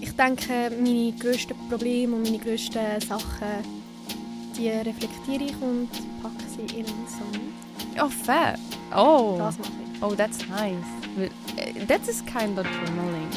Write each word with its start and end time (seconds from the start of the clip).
ich 0.00 0.12
denke, 0.12 0.70
meine 0.78 1.12
grössten 1.12 1.54
Probleme 1.68 2.16
und 2.16 2.24
meine 2.24 2.38
grössten 2.38 3.00
Sachen, 3.00 3.64
die 4.56 4.68
reflektiere 4.68 5.44
ich 5.44 5.56
und 5.60 5.88
packe 6.22 6.44
sie 6.48 6.78
in 6.78 6.86
einen 6.86 7.06
Song. 7.06 8.02
Oh, 8.02 8.08
fair. 8.08 8.58
Oh. 8.94 9.36
Das 9.38 9.58
mache 9.58 9.70
ich. 9.70 10.02
Oh, 10.02 10.14
that's 10.14 10.38
nice. 10.48 10.74
Uh, 11.18 11.28
That 11.86 12.06
is 12.08 12.22
kind 12.26 12.58
of 12.58 12.66
journaling. 12.66 13.28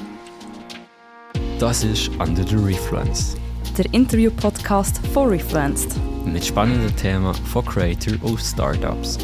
Das 1.60 1.84
ist 1.84 2.10
Under 2.20 2.46
the 2.48 2.56
Refluence. 2.56 3.36
Der 3.78 3.86
Interview-Podcast 3.94 5.00
von 5.14 5.30
Refluenced. 5.30 5.96
Mit 6.26 6.46
spannenden 6.46 6.94
Themen 6.98 7.34
von 7.34 7.66
Creator 7.66 8.14
auf 8.24 8.40
Startups. 8.42 9.18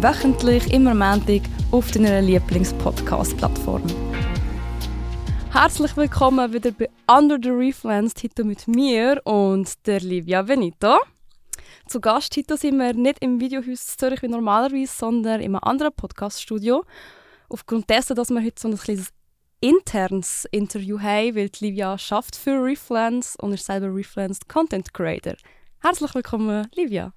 Wöchentlich 0.00 0.70
immer 0.72 0.94
Montag 0.94 1.42
auf 1.70 1.90
deiner 1.90 2.20
Lieblings-Podcast-Plattform. 2.22 3.82
Herzlich 5.50 5.96
willkommen 5.96 6.52
wieder 6.52 6.70
bei 6.72 6.88
Under 7.10 7.38
the 7.42 7.48
Refluenced, 7.50 8.22
heute 8.22 8.44
mit 8.44 8.68
mir 8.68 9.20
und 9.24 9.86
der 9.86 10.00
Livia 10.00 10.42
Benito. 10.42 10.98
Zu 11.86 12.00
Gast 12.00 12.36
heute 12.36 12.56
sind 12.56 12.78
wir 12.78 12.92
nicht 12.92 13.18
im 13.20 13.40
Videohaus 13.40 13.96
Zürich 13.96 14.22
wie 14.22 14.28
normalerweise, 14.28 14.92
sondern 14.92 15.40
in 15.40 15.54
einem 15.54 15.64
anderen 15.64 15.92
Podcast-Studio. 15.94 16.84
Aufgrund 17.48 17.88
dessen, 17.88 18.14
dass 18.14 18.28
wir 18.30 18.44
heute 18.44 18.60
so 18.60 18.68
ein 18.68 18.76
kleines 18.76 19.08
internes 19.60 20.46
Interview 20.52 21.00
haben, 21.00 21.34
weil 21.34 21.48
die 21.48 21.66
Livia 21.66 21.96
schafft 21.98 22.36
für 22.36 22.62
Refluence 22.62 23.34
und 23.36 23.54
ist 23.54 23.64
selber 23.66 23.92
Refluenced 23.92 24.48
Content 24.48 24.92
Creator. 24.92 25.34
Herzlich 25.80 26.14
willkommen, 26.14 26.68
Livia. 26.74 27.12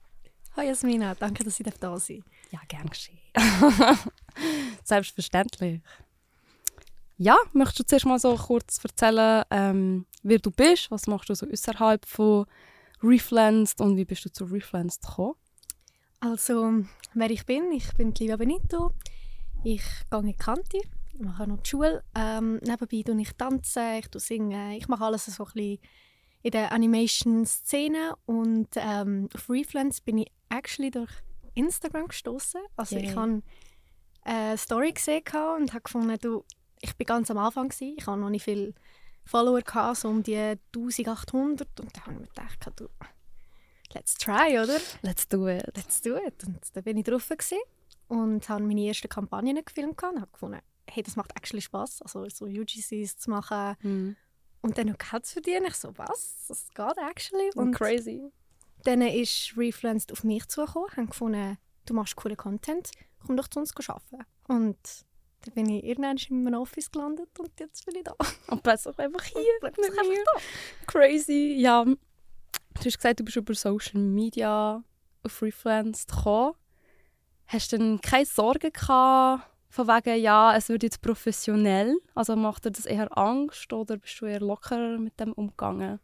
Hallo 0.55 0.67
Jasmina, 0.67 1.15
danke, 1.15 1.43
dass 1.43 1.59
ich 1.59 1.65
da 1.79 1.97
sein 1.97 2.23
Ja, 2.49 2.59
gern 2.67 2.89
geschehen. 2.89 3.19
Selbstverständlich. 4.83 5.81
Ja, 7.23 7.37
möchtest 7.53 7.79
du 7.81 7.83
zuerst 7.85 8.07
mal 8.07 8.17
so 8.17 8.35
kurz 8.35 8.83
erzählen, 8.83 9.43
ähm, 9.51 10.07
wer 10.23 10.39
du 10.39 10.49
bist, 10.49 10.89
was 10.89 11.05
machst 11.05 11.29
du 11.29 11.35
so 11.35 11.45
außerhalb 11.45 12.03
von 12.03 12.47
Refluenced 13.03 13.79
und 13.79 13.95
wie 13.95 14.05
bist 14.05 14.25
du 14.25 14.31
zu 14.31 14.45
Refluenced 14.45 15.05
gekommen? 15.05 15.35
Also, 16.19 16.83
wer 17.13 17.29
ich 17.29 17.45
bin, 17.45 17.71
ich 17.73 17.93
bin 17.93 18.11
Livia 18.15 18.37
Benito. 18.37 18.93
Ich 19.63 19.83
gehe 20.09 20.19
in 20.19 20.25
die 20.25 20.33
Kante, 20.33 20.79
ich 21.13 21.19
mache 21.19 21.45
noch 21.45 21.61
die 21.61 21.69
Schule. 21.69 22.03
Ähm, 22.15 22.55
nebenbei 22.63 23.03
tue 23.03 23.21
ich 23.21 23.33
tanzen, 23.33 23.99
ich 23.99 24.07
tue 24.07 24.19
singen, 24.19 24.71
ich 24.71 24.87
mache 24.87 25.03
alles 25.03 25.27
so 25.27 25.43
ein 25.43 25.51
bisschen 25.53 25.77
in 26.41 26.51
der 26.51 26.71
Animation-Szene. 26.71 28.15
Und 28.25 28.69
ähm, 28.77 29.29
auf 29.35 29.47
Refluence 29.47 30.01
bin 30.01 30.17
ich 30.17 30.31
actually 30.49 30.89
durch 30.89 31.11
Instagram 31.53 32.07
gestoßen. 32.07 32.61
Also 32.77 32.95
Yay. 32.95 33.05
ich 33.05 33.15
habe 33.15 33.43
eine 34.23 34.57
Story 34.57 34.91
gesehen 34.91 35.21
und 35.59 35.71
habe 35.73 35.83
gefunden, 35.83 36.17
du, 36.19 36.43
ich 36.81 36.95
bin 36.95 37.05
ganz 37.05 37.29
am 37.31 37.37
Anfang 37.37 37.69
gewesen. 37.69 37.95
Ich 37.97 38.07
habe 38.07 38.19
noch 38.19 38.29
nicht 38.29 38.43
viele 38.43 38.73
Follower 39.25 39.61
gehabt, 39.61 39.97
so 39.97 40.09
um 40.09 40.23
die 40.23 40.35
1800 40.35 41.79
und 41.79 41.95
da 41.95 42.01
habe 42.01 42.13
ich 42.13 42.19
mir 42.21 42.27
gedacht, 42.27 42.71
du, 42.75 42.87
let's 43.93 44.15
try, 44.15 44.59
oder? 44.59 44.79
Let's 45.01 45.27
do 45.27 45.47
it. 45.47 45.65
let's 45.75 46.01
do 46.01 46.15
it. 46.17 46.43
Und 46.45 46.59
dann 46.73 46.83
bin 46.83 46.97
ich 46.97 47.03
drauf 47.05 47.27
gewesen 47.29 47.59
und 48.07 48.49
habe 48.49 48.63
meine 48.63 48.85
ersten 48.87 49.09
Kampagnen 49.09 49.63
gefilmt 49.63 50.01
und 50.03 50.21
habe 50.21 50.31
gefunden, 50.31 50.59
hey, 50.89 51.03
das 51.03 51.15
macht 51.15 51.31
actually 51.37 51.61
Spaß, 51.61 52.01
also 52.01 52.27
so 52.29 52.45
UGCs 52.45 53.17
zu 53.17 53.29
machen 53.29 53.75
Mhm. 53.81 54.15
und 54.61 54.77
dann 54.77 54.87
noch 54.87 54.97
Geld 54.97 55.25
zu 55.25 55.33
verdienen. 55.33 55.65
Ich 55.67 55.75
so, 55.75 55.95
was? 55.97 56.45
Das 56.47 56.67
geht 56.73 56.97
actually. 56.97 57.49
Und 57.55 57.67
Und 57.67 57.75
crazy. 57.75 58.31
dann 58.83 59.01
ist 59.01 59.53
Refluenced 59.55 60.11
auf 60.11 60.23
mich 60.23 60.47
zugekommen, 60.47 60.89
haben 60.97 61.07
gefunden, 61.07 61.57
du 61.85 61.93
machst 61.93 62.15
coolen 62.15 62.35
Content, 62.37 62.91
komm 63.25 63.37
doch 63.37 63.47
zu 63.47 63.59
uns 63.59 63.73
arbeiten. 63.87 64.25
Und 64.47 64.77
dann 65.43 65.53
bin 65.53 65.69
ich 65.69 65.83
irgendwann 65.83 66.17
in 66.29 66.43
meinem 66.43 66.61
Office 66.61 66.91
gelandet 66.91 67.29
und 67.39 67.51
jetzt 67.59 67.85
bin 67.85 67.95
ich 67.95 68.03
da. 68.03 68.15
Und 68.47 68.63
plötzlich 68.63 68.97
einfach 68.99 69.23
hier 69.23 69.43
Plötzlich 69.59 69.89
mit 69.89 69.99
einfach 69.99 70.09
mir. 70.09 70.23
Crazy. 70.87 71.55
Ja, 71.57 71.83
du 71.83 71.95
hast 72.85 72.97
gesagt, 72.97 73.19
du 73.19 73.23
bist 73.23 73.37
über 73.37 73.53
Social 73.53 73.99
Media 73.99 74.83
auf 75.23 75.41
Refluenced 75.41 76.09
gekommen. 76.09 76.53
Hast 77.47 77.73
du 77.73 77.77
denn 77.77 77.99
keine 78.01 78.25
Sorgen 78.25 78.71
gehabt, 78.71 79.47
von 79.69 79.87
wegen, 79.87 80.21
ja, 80.21 80.55
es 80.55 80.69
wird 80.69 80.83
jetzt 80.83 81.01
professionell? 81.01 81.97
Also 82.13 82.35
macht 82.35 82.65
dir 82.65 82.71
das 82.71 82.85
eher 82.85 83.17
Angst 83.17 83.71
oder 83.73 83.97
bist 83.97 84.19
du 84.21 84.25
eher 84.25 84.41
lockerer 84.41 84.97
mit 84.97 85.19
dem 85.19 85.33
umgegangen? 85.33 85.99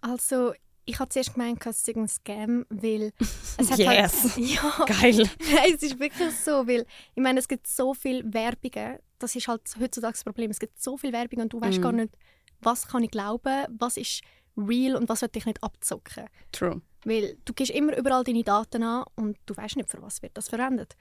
Also, 0.00 0.52
ich 0.86 0.98
habe 0.98 1.08
zuerst 1.10 1.34
gemeint, 1.34 1.64
es 1.66 1.84
sei 1.84 1.92
ein 1.96 2.08
Scam, 2.08 2.64
weil 2.70 3.12
es 3.58 3.70
hat 3.70 3.78
Yes. 3.78 4.36
halt... 4.36 4.36
Ja, 4.38 4.84
Geil. 4.86 5.28
Nein, 5.52 5.74
es 5.74 5.82
ist 5.82 5.98
wirklich 5.98 6.34
so, 6.36 6.66
weil 6.66 6.86
ich 7.14 7.22
meine, 7.22 7.40
es 7.40 7.48
gibt 7.48 7.66
so 7.66 7.92
viel 7.94 8.22
Werbungen. 8.32 8.98
Das 9.18 9.34
ist 9.36 9.48
halt 9.48 9.62
heutzutage 9.78 10.12
das 10.14 10.24
Problem. 10.24 10.50
Es 10.50 10.58
gibt 10.58 10.80
so 10.82 10.96
viel 10.96 11.12
Werbung 11.12 11.40
und 11.40 11.52
du 11.52 11.60
weißt 11.60 11.78
Mhm. 11.78 11.82
gar 11.82 11.92
nicht, 11.92 12.14
was 12.60 12.86
kann 12.88 13.02
ich 13.02 13.10
glauben, 13.10 13.66
was 13.78 13.96
ist 13.96 14.22
real 14.56 14.96
und 14.96 15.08
was 15.08 15.20
sollte 15.20 15.38
ich 15.38 15.44
nicht 15.46 15.62
abzocken. 15.62 16.26
True. 16.52 16.80
Weil 17.04 17.36
du 17.44 17.52
gibst 17.52 17.72
immer 17.72 17.96
überall 17.96 18.24
deine 18.24 18.42
Daten 18.42 18.82
an 18.82 19.04
und 19.14 19.36
du 19.46 19.56
weißt 19.56 19.76
nicht, 19.76 19.90
für 19.90 20.00
was 20.02 20.22
wird 20.22 20.36
das 20.36 20.48
verwendet. 20.48 20.96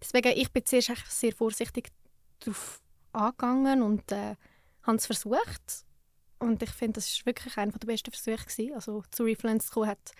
Deswegen, 0.00 0.32
ich 0.36 0.50
bin 0.52 0.64
zuerst 0.64 0.92
sehr 1.08 1.32
vorsichtig 1.34 1.88
darauf 2.40 2.80
angegangen 3.12 3.82
und 3.82 4.10
äh, 4.12 4.36
habe 4.82 4.96
es 4.96 5.06
versucht. 5.06 5.84
Und 6.40 6.62
ich 6.62 6.70
finde, 6.70 6.94
das 6.94 7.18
war 7.18 7.26
wirklich 7.26 7.56
einer 7.56 7.72
der 7.72 7.86
besten 7.86 8.10
Versuche. 8.10 8.44
Gewesen. 8.44 8.74
Also 8.74 9.02
zu 9.10 9.24
Refluence 9.24 9.66
zu 9.66 9.72
kommen, 9.72 9.88
hat 9.88 10.12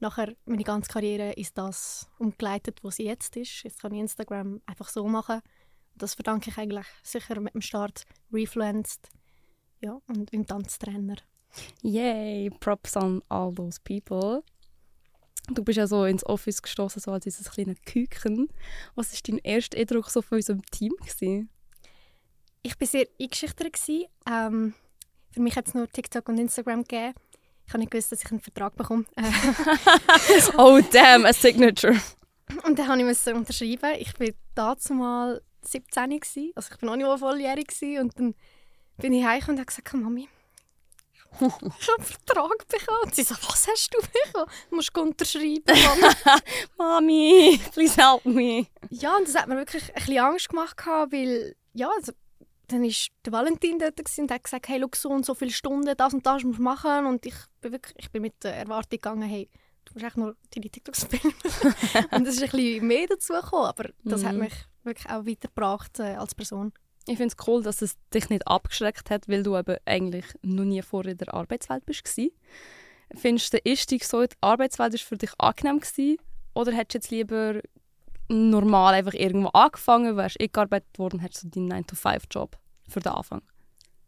nachher 0.00 0.34
meine 0.44 0.64
ganze 0.64 0.90
Karriere 0.90 1.32
ist 1.32 1.56
das 1.56 2.10
umgeleitet, 2.18 2.82
wo 2.82 2.90
sie 2.90 3.04
jetzt 3.04 3.36
ist. 3.36 3.62
Jetzt 3.62 3.80
kann 3.80 3.94
ich 3.94 4.00
Instagram 4.00 4.60
einfach 4.66 4.88
so 4.88 5.06
machen. 5.06 5.40
Das 5.94 6.14
verdanke 6.14 6.50
ich 6.50 6.58
eigentlich 6.58 6.86
sicher 7.02 7.40
mit 7.40 7.54
dem 7.54 7.60
Start 7.60 8.04
Refluenced 8.32 9.08
ja, 9.80 10.00
und 10.08 10.32
im 10.32 10.46
Tanztrainer. 10.46 11.16
Yay, 11.82 12.50
props 12.50 12.96
an 12.96 13.22
all 13.28 13.54
those 13.54 13.80
people. 13.82 14.42
Du 15.48 15.64
bist 15.64 15.78
ja 15.78 15.86
so 15.86 16.04
ins 16.04 16.24
Office 16.24 16.62
gestoßen, 16.62 17.00
so 17.00 17.12
als 17.12 17.24
dieses 17.24 17.50
kleine 17.50 17.74
Küken. 17.74 18.48
Was 18.94 19.12
war 19.12 19.20
dein 19.26 19.38
erster 19.38 19.78
Eindruck 19.78 20.10
so 20.10 20.22
von 20.22 20.36
unserem 20.36 20.62
Team? 20.66 20.92
Gewesen? 21.00 21.50
Ich 22.62 22.78
war 22.78 22.86
sehr 22.86 23.06
eingeschüchtert. 23.20 23.76
Ähm, 24.30 24.74
für 25.30 25.40
mich 25.40 25.56
hat 25.56 25.68
es 25.68 25.74
nur 25.74 25.88
TikTok 25.88 26.28
und 26.28 26.38
Instagram 26.38 26.82
gegeben. 26.84 27.14
Ich 27.66 27.72
habe 27.72 27.78
nicht 27.80 27.90
gewusst, 27.92 28.10
dass 28.12 28.22
ich 28.24 28.30
einen 28.30 28.40
Vertrag 28.40 28.74
bekomme. 28.76 29.04
Äh, 29.16 30.42
Oh, 30.56 30.80
damn, 30.92 31.24
a 31.24 31.32
signature. 31.32 32.00
und 32.64 32.78
dann 32.78 32.88
habe 32.88 32.98
ich 32.98 33.04
müssen 33.04 33.34
unterschreiben. 33.36 33.94
Ich 33.98 34.18
war 34.18 34.28
dazu 34.54 34.94
mal 34.94 35.40
17 35.62 36.10
gewesen. 36.10 36.52
also 36.54 36.70
ich 36.74 36.82
war 36.82 36.86
noch 36.90 36.96
nicht 36.96 37.06
mal 37.06 37.18
volljährig 37.18 37.68
gewesen. 37.68 38.00
und 38.00 38.18
dann 38.18 38.34
bin 38.98 39.12
ich 39.12 39.24
heim 39.24 39.42
und 39.48 39.56
habe 39.58 39.66
gesagt, 39.66 39.92
Mami, 39.94 40.28
ich 41.32 41.40
habe 41.40 41.64
einen 41.64 42.04
Vertrag 42.04 42.66
bekommen. 42.68 42.98
Und 43.04 43.14
sie 43.14 43.22
so, 43.22 43.34
was 43.36 43.68
hast 43.68 43.90
du 43.94 43.98
bekommen? 44.00 44.50
Du 44.68 44.76
musst 44.76 44.96
unterschreiben. 44.98 45.62
Mami. 45.66 46.40
Mami, 46.78 47.60
please 47.72 47.96
help 47.96 48.24
me. 48.24 48.66
ja, 48.90 49.16
und 49.16 49.28
das 49.28 49.36
hat 49.36 49.46
mir 49.48 49.56
wirklich 49.56 49.88
ein 49.90 49.94
bisschen 49.94 50.18
Angst 50.18 50.48
gemacht, 50.48 50.76
weil 50.86 51.54
ja, 51.72 51.88
also, 51.96 52.12
dann 52.72 52.82
war 52.82 52.90
der 53.24 53.32
Valentin 53.32 53.78
dort 53.78 53.98
und 54.18 54.30
hat 54.30 54.44
gesagt, 54.44 54.68
hey, 54.68 54.80
schau, 54.80 54.88
so 54.94 55.08
und 55.10 55.26
so 55.26 55.34
viele 55.34 55.50
Stunden, 55.50 55.94
das 55.96 56.14
und 56.14 56.24
das 56.26 56.42
musst 56.44 56.58
du 56.58 56.62
machen. 56.62 57.06
Und 57.06 57.26
ich 57.26 57.34
bin 57.60 57.72
wirklich, 57.72 57.94
ich 57.98 58.10
bin 58.10 58.22
mit 58.22 58.42
der 58.42 58.54
Erwartung 58.54 58.90
gegangen, 58.98 59.28
hey, 59.28 59.48
du 59.84 59.94
musst 59.94 60.06
echt 60.06 60.16
nur 60.16 60.36
deine 60.54 60.70
TikToks 60.70 61.04
filmen. 61.04 61.34
und 62.12 62.26
es 62.26 62.36
ist 62.36 62.42
ein 62.42 62.50
bisschen 62.50 62.86
mehr 62.86 63.06
dazu 63.08 63.32
gekommen, 63.34 63.66
aber 63.66 63.90
das 64.04 64.24
hat 64.24 64.34
Mhm. 64.34 64.40
mich 64.40 64.54
wirklich 64.84 65.08
auch 65.10 65.26
weitergebracht 65.26 65.98
äh, 66.00 66.14
als 66.14 66.34
Person. 66.34 66.72
Ich 67.06 67.16
finde 67.16 67.34
es 67.38 67.46
cool, 67.48 67.62
dass 67.62 67.82
es 67.82 67.96
dich 68.14 68.28
nicht 68.28 68.46
abgeschreckt 68.46 69.10
hat, 69.10 69.26
weil 69.28 69.42
du 69.42 69.56
eben 69.56 69.76
eigentlich 69.84 70.26
noch 70.42 70.64
nie 70.64 70.82
vorher 70.82 71.12
in 71.12 71.18
der 71.18 71.34
Arbeitswelt 71.34 71.84
bist. 71.86 72.04
gewesen. 72.04 72.30
Findest 73.16 73.52
du 73.52 73.58
den 73.58 73.70
Einstieg 73.72 74.04
so 74.04 74.20
in 74.20 74.28
die 74.28 74.36
Arbeitswelt 74.40 74.94
ist 74.94 75.02
für 75.02 75.16
dich 75.16 75.32
angenehm 75.38 75.80
gewesen? 75.80 76.18
Oder 76.54 76.72
hättest 76.72 76.94
du 76.94 76.98
jetzt 76.98 77.10
lieber 77.10 77.60
normal 78.30 78.94
einfach 78.94 79.14
irgendwo 79.14 79.48
angefangen, 79.48 80.16
wärst 80.16 80.40
eingearbeitet 80.40 80.98
worden, 80.98 81.20
hättest 81.20 81.44
du 81.44 81.48
deinen 81.48 81.84
9-to-5-Job 81.84 82.56
für 82.88 83.00
den 83.00 83.12
Anfang? 83.12 83.42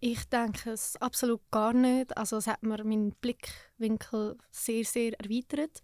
Ich 0.00 0.24
denke 0.24 0.70
es 0.70 0.96
absolut 1.00 1.40
gar 1.50 1.72
nicht. 1.72 2.16
Also 2.16 2.36
es 2.36 2.46
hat 2.46 2.62
mir 2.62 2.82
meinen 2.84 3.12
Blickwinkel 3.20 4.36
sehr, 4.50 4.84
sehr 4.84 5.12
erweitert. 5.20 5.80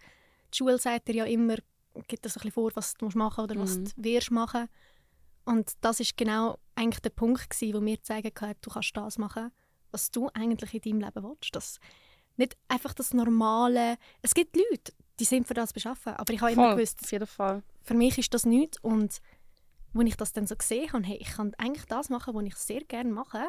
Die 0.52 0.56
Schule 0.58 0.78
sagt 0.78 1.08
dir 1.08 1.14
ja 1.16 1.24
immer, 1.24 1.56
gibt 2.08 2.24
dir 2.24 2.28
so 2.28 2.38
ein 2.40 2.42
bisschen 2.42 2.52
vor, 2.52 2.70
was 2.74 2.94
du 2.94 3.04
musst 3.04 3.16
machen 3.16 3.44
oder 3.44 3.56
was 3.56 3.76
Mhm. 3.78 3.84
du 3.84 4.04
wirst 4.04 4.30
machen. 4.30 4.68
Und 5.44 5.72
das 5.80 6.00
ist 6.00 6.16
genau 6.16 6.58
eigentlich 6.74 7.00
der 7.00 7.10
Punkt 7.10 7.48
gewesen, 7.50 7.74
wo 7.74 7.80
mir 7.80 8.02
zeigen 8.02 8.34
kann, 8.34 8.54
du 8.60 8.70
kannst 8.70 8.96
das 8.96 9.18
machen, 9.18 9.50
was 9.92 10.10
du 10.10 10.28
eigentlich 10.34 10.74
in 10.74 10.80
deinem 10.98 11.00
Leben 11.06 11.24
willst. 11.28 11.54
Das 11.54 11.78
nicht 12.36 12.56
einfach 12.68 12.94
das 12.94 13.14
Normale. 13.14 13.96
Es 14.22 14.34
gibt 14.34 14.56
Leute, 14.56 14.92
die 15.18 15.24
sind 15.24 15.46
für 15.48 15.54
das 15.54 15.72
beschaffen, 15.72 16.14
aber 16.14 16.32
ich 16.32 16.40
habe 16.40 16.52
immer 16.52 16.74
gewusst, 16.76 17.00
auf 17.02 17.10
jeden 17.10 17.26
Fall. 17.26 17.62
Für 17.88 17.94
mich 17.94 18.18
ist 18.18 18.34
das 18.34 18.44
nichts. 18.44 18.78
Und 18.82 19.20
als 19.94 20.08
ich 20.08 20.16
das 20.16 20.32
dann 20.32 20.46
so 20.46 20.54
gesehen 20.54 20.92
habe, 20.92 21.04
hey, 21.06 21.16
ich 21.16 21.30
kann 21.30 21.54
eigentlich 21.56 21.86
das 21.86 22.10
machen, 22.10 22.34
was 22.34 22.44
ich 22.44 22.54
sehr 22.54 22.84
gerne 22.84 23.10
mache, 23.10 23.48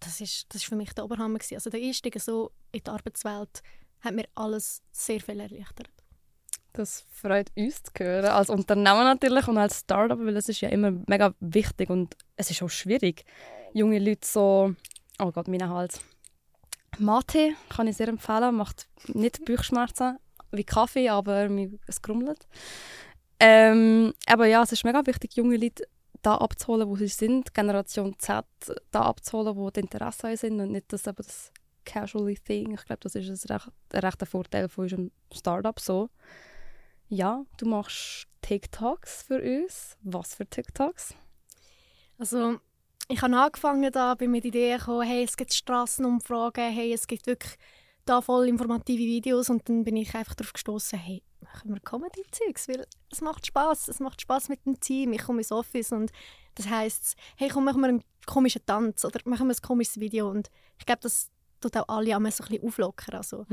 das 0.00 0.20
ist, 0.20 0.46
das 0.48 0.62
ist 0.62 0.68
für 0.68 0.76
mich 0.76 0.92
der 0.92 1.04
Oberhammer. 1.04 1.38
Gewesen. 1.38 1.54
Also 1.54 1.70
der 1.70 1.80
Einstieg 1.80 2.20
so 2.20 2.50
in 2.72 2.82
die 2.82 2.90
Arbeitswelt 2.90 3.62
hat 4.00 4.14
mir 4.14 4.26
alles 4.34 4.82
sehr 4.90 5.20
viel 5.20 5.38
erleichtert. 5.38 5.90
Das 6.72 7.04
freut 7.10 7.50
uns 7.54 7.82
zu 7.82 7.92
hören, 7.98 8.26
als 8.26 8.50
Unternehmen 8.50 9.04
natürlich 9.04 9.46
und 9.46 9.58
als 9.58 9.80
Startup, 9.80 10.18
weil 10.18 10.36
es 10.36 10.48
ist 10.48 10.60
ja 10.60 10.68
immer 10.70 10.92
mega 11.06 11.34
wichtig 11.40 11.90
und 11.90 12.16
es 12.36 12.50
ist 12.50 12.62
auch 12.62 12.70
schwierig, 12.70 13.24
junge 13.72 13.98
Leute 13.98 14.26
so 14.26 14.74
Oh 15.18 15.30
Gott, 15.30 15.48
mein 15.48 15.68
Hals. 15.68 16.00
Mate 16.98 17.52
kann 17.68 17.88
ich 17.88 17.96
sehr 17.96 18.08
empfehlen. 18.08 18.54
Macht 18.54 18.88
nicht 19.06 19.44
Bauchschmerzen 19.44 20.18
wie 20.52 20.64
Kaffee, 20.64 21.08
aber 21.08 21.48
es 21.86 22.02
grummelt. 22.02 22.46
Ähm, 23.38 24.12
aber 24.26 24.46
ja, 24.46 24.62
es 24.62 24.72
ist 24.72 24.84
mega 24.84 25.06
wichtig, 25.06 25.34
junge 25.34 25.56
Leute 25.56 25.84
da 26.22 26.36
abzuholen, 26.36 26.88
wo 26.88 26.96
sie 26.96 27.08
sind. 27.08 27.54
Generation 27.54 28.14
Z 28.18 28.44
da 28.90 29.02
abzuholen, 29.02 29.56
wo 29.56 29.70
die 29.70 29.80
Interessen 29.80 30.36
sind 30.36 30.60
und 30.60 30.72
nicht 30.72 30.92
das, 30.92 31.06
eben 31.06 31.16
das 31.16 31.52
casually 31.84 32.36
thing. 32.36 32.74
Ich 32.74 32.84
glaube, 32.84 33.00
das 33.02 33.14
ist 33.14 33.50
ein 33.50 33.56
recht, 33.56 33.70
rechter 33.94 34.26
Vorteil 34.26 34.68
von 34.68 34.84
unserem 34.84 35.10
Startup 35.32 35.78
so. 35.80 36.10
Ja, 37.08 37.44
du 37.56 37.66
machst 37.66 38.28
TikToks 38.42 39.22
für 39.22 39.40
uns. 39.40 39.96
Was 40.02 40.34
für 40.34 40.46
TikToks? 40.46 41.14
Also, 42.18 42.60
ich 43.08 43.22
habe 43.22 43.36
angefangen, 43.36 43.90
da 43.90 44.14
bin 44.14 44.30
mit 44.30 44.44
Ideen 44.44 44.78
gekommen, 44.78 45.08
hey, 45.08 45.24
es 45.24 45.36
gibt 45.36 45.52
Strassenumfragen, 45.52 46.70
hey, 46.70 46.92
es 46.92 47.06
gibt 47.06 47.26
wirklich 47.26 47.56
da 48.10 48.20
voll 48.20 48.48
informative 48.48 48.98
Videos 48.98 49.50
und 49.50 49.68
dann 49.68 49.84
bin 49.84 49.96
ich 49.96 50.14
einfach 50.14 50.34
darauf 50.34 50.52
gestoßen, 50.52 50.98
hey, 50.98 51.22
machen 51.40 51.72
wir 51.72 51.80
Comedy-Zeugs, 51.80 52.68
weil 52.68 52.86
es 53.10 53.20
macht 53.20 53.46
Spaß, 53.46 53.88
es 53.88 54.00
macht 54.00 54.20
Spaß 54.20 54.48
mit 54.48 54.64
dem 54.66 54.78
Team, 54.80 55.12
ich 55.12 55.22
komme 55.22 55.38
ins 55.38 55.52
Office 55.52 55.92
und 55.92 56.10
das 56.56 56.68
heisst, 56.68 57.16
hey, 57.36 57.48
komm, 57.48 57.64
machen 57.64 57.80
wir 57.80 57.88
einen 57.88 58.04
komischen 58.26 58.64
Tanz 58.66 59.04
oder 59.04 59.20
machen 59.24 59.46
wir 59.46 59.54
ein 59.54 59.62
komisches 59.62 60.00
Video 60.00 60.28
und 60.30 60.50
ich 60.78 60.86
glaube, 60.86 61.00
das 61.02 61.30
tut 61.60 61.76
auch 61.76 61.88
alle 61.88 62.14
einmal 62.16 62.32
so 62.32 62.42
ein 62.44 62.48
bisschen 62.48 62.66
auflockern, 62.66 63.16
also. 63.16 63.46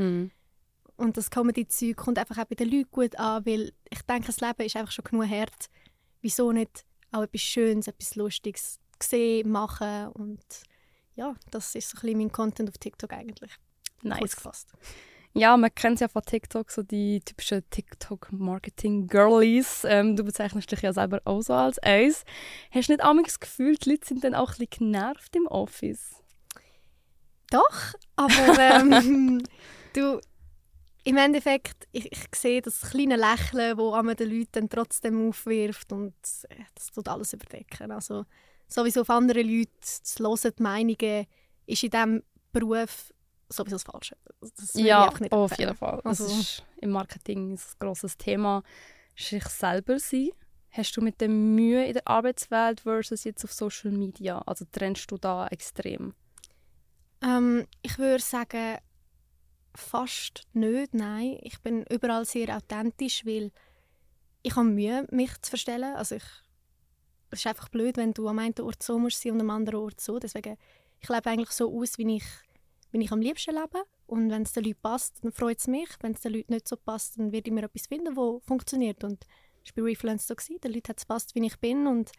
Und 0.95 1.15
das 1.15 1.29
Comedy-Zeug 1.29 1.95
kommt 1.95 2.17
einfach 2.17 2.39
auch 2.39 2.45
bei 2.45 2.55
den 2.55 2.71
Leuten 2.71 2.89
gut 2.89 3.15
an, 3.17 3.45
weil 3.45 3.71
ich 3.89 4.01
denke, 4.01 4.27
das 4.27 4.41
Leben 4.41 4.63
ist 4.65 4.75
einfach 4.75 4.91
schon 4.91 5.05
genug 5.05 5.29
hart. 5.29 5.69
Wieso 6.21 6.51
nicht 6.51 6.83
auch 7.11 7.21
etwas 7.21 7.41
Schönes, 7.41 7.87
etwas 7.87 8.15
Lustiges 8.15 8.79
sehen, 9.01 9.51
machen 9.51 10.07
und 10.13 10.43
ja, 11.15 11.35
das 11.51 11.75
ist 11.75 11.89
so 11.89 11.97
ein 11.97 12.01
bisschen 12.01 12.17
mein 12.17 12.31
Content 12.31 12.69
auf 12.69 12.77
TikTok 12.79 13.13
eigentlich. 13.13 13.51
Kurz 14.01 14.21
Nice. 14.21 14.35
gefasst. 14.35 14.73
Ja, 15.33 15.55
man 15.55 15.73
kennt 15.75 15.99
ja 15.99 16.07
von 16.07 16.23
TikTok, 16.23 16.71
so 16.71 16.81
die 16.81 17.19
typischen 17.19 17.63
TikTok-Marketing-Girlies. 17.69 19.85
Ähm, 19.87 20.15
du 20.15 20.23
bezeichnest 20.23 20.71
dich 20.71 20.81
ja 20.81 20.93
selber 20.93 21.21
auch 21.25 21.41
so 21.41 21.53
als 21.53 21.77
eins. 21.79 22.23
Hast 22.71 22.89
du 22.89 22.93
nicht 22.93 23.03
einmal 23.03 23.23
das 23.23 23.39
Gefühl, 23.39 23.75
die 23.75 23.91
Leute 23.91 24.07
sind 24.07 24.23
dann 24.23 24.33
auch 24.33 24.53
ein 24.53 24.57
bisschen 24.57 24.91
genervt 24.91 25.35
im 25.35 25.45
Office? 25.45 26.23
Doch, 27.51 27.93
aber 28.15 28.33
ähm, 28.59 29.43
du, 29.93 30.19
im 31.03 31.17
Endeffekt, 31.17 31.87
ich, 31.91 32.11
ich 32.11 32.25
sehe 32.35 32.61
das 32.61 32.81
kleine 32.81 33.15
Lächeln, 33.15 33.77
das 33.77 33.93
an 33.93 34.15
den 34.15 34.29
Leuten 34.29 34.49
dann 34.51 34.69
trotzdem 34.69 35.29
aufwirft 35.29 35.93
und 35.93 36.15
äh, 36.49 36.55
das 36.73 36.87
tut 36.87 37.07
alles 37.07 37.33
überdecken. 37.33 37.91
Also 37.91 38.25
sowieso 38.67 39.01
auf 39.01 39.09
andere 39.09 39.43
Leute 39.43 39.69
zu 39.81 40.23
hören, 40.23 40.53
die 40.57 40.63
Meinungen, 40.63 41.27
ist 41.65 41.83
in 41.83 41.91
diesem 41.91 42.23
Beruf 42.51 43.13
sowieso 43.49 43.75
das 43.75 43.83
Falsche. 43.83 44.17
Das 44.41 44.75
nicht 44.75 45.31
auf 45.31 45.57
jeden 45.57 45.75
Fall. 45.75 46.01
Also- 46.03 46.25
ist 46.25 46.63
im 46.77 46.91
Marketing 46.91 47.53
ein 47.53 47.59
grosses 47.79 48.17
Thema. 48.17 48.63
Sich 49.15 49.45
selber 49.45 49.99
sein. 49.99 50.29
Hast 50.69 50.95
du 50.95 51.01
mit 51.01 51.21
dem 51.21 51.55
Mühe 51.55 51.85
in 51.85 51.93
der 51.93 52.07
Arbeitswelt 52.07 52.81
versus 52.81 53.23
jetzt 53.23 53.43
auf 53.43 53.51
Social 53.51 53.91
Media? 53.91 54.39
Also 54.45 54.65
trennst 54.71 55.09
du 55.09 55.17
da 55.17 55.47
extrem? 55.47 56.13
Ähm, 57.23 57.65
ich 57.81 57.97
würde 57.97 58.23
sagen, 58.23 58.77
fast 59.75 60.43
nicht, 60.53 60.93
nein. 60.93 61.39
Ich 61.41 61.59
bin 61.61 61.83
überall 61.89 62.25
sehr 62.25 62.55
authentisch, 62.55 63.25
weil 63.25 63.51
ich 64.43 64.55
habe 64.55 64.67
Mühe, 64.67 65.07
mich 65.11 65.31
zu 65.41 65.49
verstellen. 65.49 65.95
Also 65.95 66.15
ich, 66.15 66.23
es 67.31 67.39
ist 67.39 67.47
einfach 67.47 67.69
blöd, 67.69 67.97
wenn 67.97 68.13
du 68.13 68.27
am 68.27 68.39
einen 68.39 68.59
Ort 68.61 68.83
so 68.83 68.99
musst 68.99 69.21
sein 69.21 69.33
und 69.33 69.41
am 69.41 69.49
anderen 69.49 69.81
Ort 69.81 69.99
so. 70.01 70.19
Deswegen, 70.19 70.57
ich 70.99 71.09
lebe 71.09 71.29
eigentlich 71.29 71.51
so 71.51 71.75
aus, 71.75 71.97
wie 71.97 72.17
ich, 72.17 72.25
wie 72.91 73.01
ich 73.01 73.11
am 73.11 73.21
liebsten 73.21 73.55
lebe. 73.55 73.83
Und 74.05 74.29
wenn 74.29 74.43
es 74.43 74.53
den 74.53 74.63
Leuten 74.63 74.81
passt, 74.81 75.23
dann 75.23 75.31
freut 75.31 75.59
es 75.59 75.67
mich. 75.67 75.89
Wenn 76.01 76.13
es 76.13 76.21
den 76.21 76.33
Leuten 76.33 76.53
nicht 76.53 76.67
so 76.67 76.77
passt, 76.77 77.19
dann 77.19 77.31
werde 77.31 77.49
ich 77.49 77.53
mir 77.53 77.63
etwas 77.63 77.87
finden, 77.87 78.15
das 78.15 78.45
funktioniert. 78.45 79.03
Und 79.03 79.25
das 79.63 79.75
war 79.75 79.83
bei 79.83 79.89
Refluence 79.89 80.27
so. 80.27 80.35
Gewesen. 80.35 80.61
Den 80.61 80.73
Leuten 80.73 80.89
hat 80.89 80.97
es 80.97 81.05
passt, 81.05 81.35
wie 81.35 81.45
ich 81.45 81.59
bin. 81.59 81.87
Und 81.87 82.11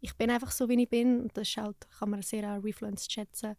ich 0.00 0.14
bin 0.14 0.30
einfach 0.30 0.50
so, 0.50 0.68
wie 0.68 0.82
ich 0.82 0.88
bin. 0.88 1.20
Und 1.20 1.36
das 1.36 1.56
halt, 1.56 1.76
kann 1.98 2.10
man 2.10 2.22
sehr 2.22 2.48
an 2.48 2.62
Refluence 2.62 3.10
schätzen. 3.10 3.56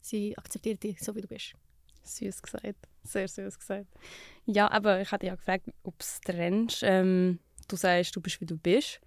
Sie 0.00 0.36
akzeptiert 0.36 0.82
dich, 0.82 0.98
so 1.00 1.14
wie 1.14 1.20
du 1.20 1.28
bist. 1.28 1.54
Süß 2.02 2.42
gesagt. 2.42 2.88
Sehr 3.04 3.28
süß 3.28 3.58
gesagt. 3.58 3.86
Ja, 4.46 4.70
aber 4.70 5.00
ich 5.00 5.12
hatte 5.12 5.26
ja 5.26 5.34
gefragt, 5.34 5.68
ob 5.82 6.00
es 6.00 6.20
trennst. 6.20 6.82
Ähm, 6.82 7.38
du 7.68 7.76
sagst, 7.76 8.16
du 8.16 8.20
bist, 8.20 8.40
wie 8.40 8.46
du 8.46 8.56
bist. 8.56 9.00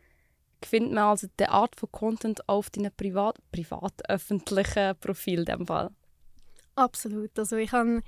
Findet 0.63 0.93
man 0.93 1.05
also 1.05 1.27
die 1.39 1.45
Art 1.45 1.75
von 1.75 1.91
Content 1.91 2.47
auf 2.47 2.69
deinem 2.69 2.91
privat, 2.95 3.37
privat 3.51 4.09
öffentlichen 4.09 4.97
Profil 4.99 5.39
in 5.39 5.45
dem 5.45 5.67
Fall? 5.67 5.91
Absolut. 6.75 7.37
Also 7.37 7.55
ich 7.57 7.71
habe 7.71 8.01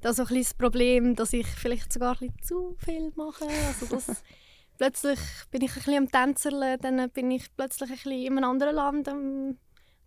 da 0.00 0.12
so 0.12 0.24
ein 0.24 0.34
das 0.34 0.54
Problem, 0.54 1.14
dass 1.16 1.32
ich 1.32 1.46
vielleicht 1.46 1.92
sogar 1.92 2.12
ein 2.20 2.28
bisschen 2.30 2.42
zu 2.42 2.76
viel 2.78 3.12
mache. 3.16 3.46
Also 3.46 3.86
das, 3.86 4.22
plötzlich 4.78 5.18
bin 5.50 5.62
ich 5.62 5.70
ein 5.70 5.74
bisschen 5.76 5.96
am 5.96 6.10
Tänzerle, 6.10 6.78
dann 6.78 7.10
bin 7.10 7.30
ich 7.30 7.54
plötzlich 7.56 7.90
ein 7.90 7.96
bisschen 7.96 8.12
in 8.12 8.38
einem 8.38 8.44
anderen 8.50 8.74
Land. 8.76 9.08
ähm, 9.08 9.58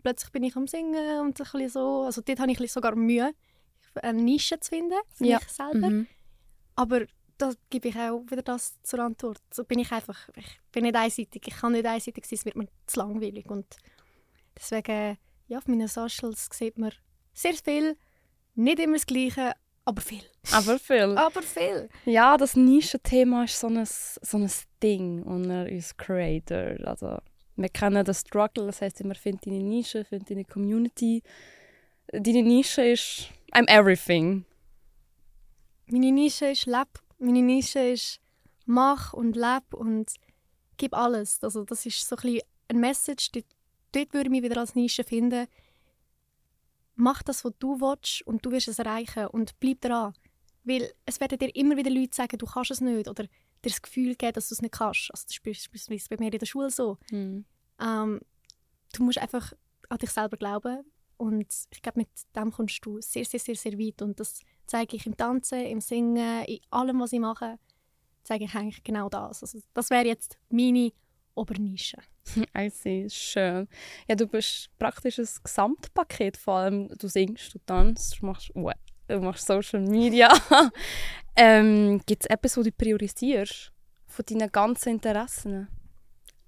plötzlich 0.03 0.31
bin 0.31 0.43
ich 0.43 0.55
am 0.55 0.67
Singen 0.67 1.19
und 1.21 1.39
ein 1.39 1.43
bisschen 1.43 1.69
so. 1.69 2.03
Also 2.03 2.21
dort 2.21 2.39
habe 2.39 2.51
ich 2.51 2.59
ein 2.59 2.67
sogar 2.67 2.95
Mühe, 2.95 3.33
eine 4.01 4.21
Nische 4.21 4.59
zu 4.59 4.69
finden 4.69 4.99
für 5.13 5.25
Ja. 5.25 5.39
mich 5.39 5.47
selber. 5.49 5.89
Mhm. 5.89 6.07
Aber 6.75 7.05
da 7.37 7.51
gebe 7.69 7.89
ich 7.89 7.97
auch 7.97 8.23
wieder 8.29 8.41
das 8.41 8.75
zur 8.83 8.99
Antwort. 8.99 9.41
So 9.51 9.63
bin 9.65 9.79
ich 9.79 9.91
einfach, 9.91 10.29
ich 10.35 10.59
bin 10.71 10.83
nicht 10.83 10.95
einseitig. 10.95 11.43
Ich 11.47 11.55
kann 11.55 11.71
nicht 11.73 11.85
einseitig 11.85 12.25
sein, 12.25 12.37
es 12.37 12.45
wird 12.45 12.55
mir 12.55 12.67
zu 12.87 12.99
langweilig. 12.99 13.45
Und 13.49 13.65
deswegen, 14.57 15.17
ja, 15.47 15.57
auf 15.57 15.67
meinen 15.67 15.87
Socials 15.87 16.49
sieht 16.51 16.77
man 16.77 16.91
sehr 17.33 17.53
viel, 17.53 17.97
nicht 18.55 18.79
immer 18.79 18.93
das 18.93 19.05
Gleiche, 19.05 19.53
aber 19.85 20.01
viel. 20.01 20.23
Aber 20.51 20.79
viel. 20.79 21.17
Aber 21.17 21.41
viel. 21.43 21.89
Ja, 22.05 22.37
das 22.37 22.55
Nischenthema 22.55 23.43
ist 23.43 23.59
so 23.59 23.67
ein, 23.67 23.85
so 23.85 24.37
ein 24.37 24.51
Ding 24.81 25.21
unter 25.23 25.65
uns 25.65 25.95
Creator. 25.95 26.75
Also, 26.85 27.19
wir 27.55 27.69
kennen 27.69 28.03
den 28.03 28.13
Struggle, 28.13 28.65
das 28.65 28.81
heisst, 28.81 29.03
man 29.03 29.15
findet 29.15 29.45
deine 29.45 29.61
Nische, 29.61 30.03
findet 30.03 30.31
deine 30.31 30.45
Community. 30.45 31.21
Deine 32.11 32.43
Nische 32.43 32.83
ist 32.83 33.29
I'm 33.53 33.67
everything. 33.67 34.45
Meine 35.87 36.11
Nische 36.11 36.47
ist 36.47 36.65
Leb. 36.65 36.87
Meine 37.19 37.41
Nische 37.41 37.79
ist 37.79 38.19
Mach 38.65 39.13
und 39.13 39.35
Leb 39.35 39.73
und 39.73 40.11
gib 40.77 40.93
alles. 40.93 41.43
Also 41.43 41.63
das 41.63 41.85
ist 41.85 42.07
so 42.07 42.15
ein 42.15 42.21
bisschen 42.21 42.41
ein 42.69 42.79
Message. 42.79 43.31
Dort, 43.31 43.45
dort 43.91 44.13
würde 44.13 44.25
ich 44.25 44.31
mich 44.31 44.43
wieder 44.43 44.59
als 44.59 44.75
Nische 44.75 45.03
finden. 45.03 45.47
Mach 46.95 47.23
das, 47.23 47.43
was 47.43 47.53
du 47.59 47.79
willst 47.81 48.21
und 48.25 48.45
du 48.45 48.51
wirst 48.51 48.67
es 48.67 48.79
erreichen 48.79 49.27
und 49.27 49.59
bleib 49.59 49.81
dran. 49.81 50.13
Weil 50.63 50.91
es 51.05 51.19
werden 51.19 51.37
dir 51.37 51.55
immer 51.55 51.77
wieder 51.77 51.91
Leute 51.91 52.15
sagen, 52.15 52.37
du 52.37 52.45
kannst 52.45 52.71
es 52.71 52.81
nicht 52.81 53.07
oder 53.07 53.23
dir 53.23 53.29
das 53.61 53.81
Gefühl 53.81 54.15
geben, 54.15 54.33
dass 54.33 54.49
du 54.49 54.55
es 54.55 54.61
nicht 54.61 54.73
kannst. 54.73 55.11
Also 55.11 55.25
das 55.27 55.35
ist 55.35 55.43
beispielsweise 55.43 56.07
bei 56.09 56.17
mir 56.17 56.33
in 56.33 56.39
der 56.39 56.45
Schule 56.45 56.69
so. 56.69 56.97
Hm. 57.09 57.45
Ähm, 57.79 58.21
du 58.93 59.03
musst 59.03 59.17
einfach 59.17 59.53
an 59.89 59.97
dich 59.97 60.09
selber 60.09 60.37
glauben 60.37 60.83
und 61.17 61.47
ich 61.71 61.81
glaube, 61.81 61.99
mit 61.99 62.09
dem 62.35 62.51
kommst 62.51 62.85
du 62.85 62.99
sehr, 63.01 63.25
sehr, 63.25 63.39
sehr, 63.39 63.55
sehr 63.55 63.77
weit 63.77 64.01
und 64.01 64.19
das 64.19 64.41
zeige 64.65 64.95
ich 64.95 65.05
im 65.05 65.15
Tanzen, 65.15 65.61
im 65.61 65.81
Singen, 65.81 66.45
in 66.45 66.59
allem, 66.71 66.99
was 66.99 67.13
ich 67.13 67.19
mache, 67.19 67.59
zeige 68.23 68.45
ich 68.45 68.55
eigentlich 68.55 68.83
genau 68.83 69.09
das. 69.09 69.43
Also 69.43 69.59
das 69.73 69.89
wäre 69.89 70.05
jetzt 70.05 70.37
meine 70.49 70.91
Obernische. 71.35 71.97
I 72.57 72.69
see, 72.69 73.07
schön. 73.09 73.67
Ja, 74.07 74.15
du 74.15 74.27
bist 74.27 74.69
praktisch 74.77 75.19
ein 75.19 75.27
Gesamtpaket, 75.43 76.37
vor 76.37 76.55
allem 76.55 76.87
du 76.89 77.07
singst, 77.07 77.53
du 77.53 77.59
tanzt, 77.65 78.19
du 78.19 78.25
machst, 78.25 78.49
Web, 78.55 78.77
du 79.07 79.19
machst 79.19 79.45
Social 79.45 79.81
Media. 79.81 80.31
ähm, 81.35 82.01
Gibt 82.05 82.23
es 82.23 82.29
etwas, 82.29 82.57
was 82.57 82.65
du 82.65 82.71
priorisierst 82.71 83.71
von 84.07 84.25
deinen 84.25 84.51
ganzen 84.51 84.89
Interessen? 84.89 85.67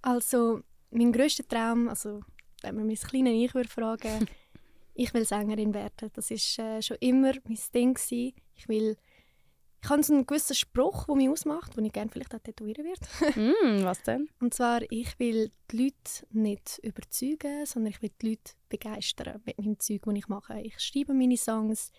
Also 0.01 0.61
mein 0.91 1.11
grösster 1.11 1.47
Traum, 1.47 1.89
also 1.89 2.21
wenn 2.61 2.75
man 2.75 2.87
mein 2.87 2.95
kleines 2.95 3.33
Ich 3.33 3.53
würde 3.53 3.69
fragen, 3.69 4.27
ich 4.93 5.13
will 5.13 5.25
Sängerin 5.25 5.73
werden. 5.73 6.09
Das 6.13 6.31
ist 6.31 6.57
äh, 6.59 6.81
schon 6.81 6.97
immer 6.99 7.33
mein 7.45 7.59
Ding 7.73 7.93
gewesen. 7.93 8.33
Ich 8.55 8.67
will, 8.67 8.97
ich 9.81 9.89
habe 9.89 10.03
so 10.03 10.13
einen 10.13 10.25
gewissen 10.25 10.55
Spruch, 10.55 11.05
der 11.05 11.15
mich 11.15 11.29
ausmacht, 11.29 11.77
den 11.77 11.85
ich 11.85 11.93
gerne 11.93 12.09
vielleicht 12.11 12.33
auch 12.33 12.39
tätowieren 12.39 12.85
werde. 12.85 13.35
Hm, 13.35 13.83
was 13.83 14.01
denn? 14.03 14.29
Und 14.39 14.53
zwar, 14.53 14.81
ich 14.91 15.17
will 15.19 15.51
die 15.71 15.83
Leute 15.83 16.27
nicht 16.31 16.79
überzeugen, 16.83 17.65
sondern 17.65 17.91
ich 17.91 18.01
will 18.01 18.11
die 18.21 18.29
Leute 18.29 18.53
begeistern 18.69 19.41
mit 19.45 19.57
meinem 19.57 19.79
Zeug, 19.79 20.01
das 20.03 20.15
ich 20.15 20.27
mache. 20.27 20.59
Ich 20.61 20.79
schreibe 20.79 21.13
meine 21.13 21.37
Songs, 21.37 21.91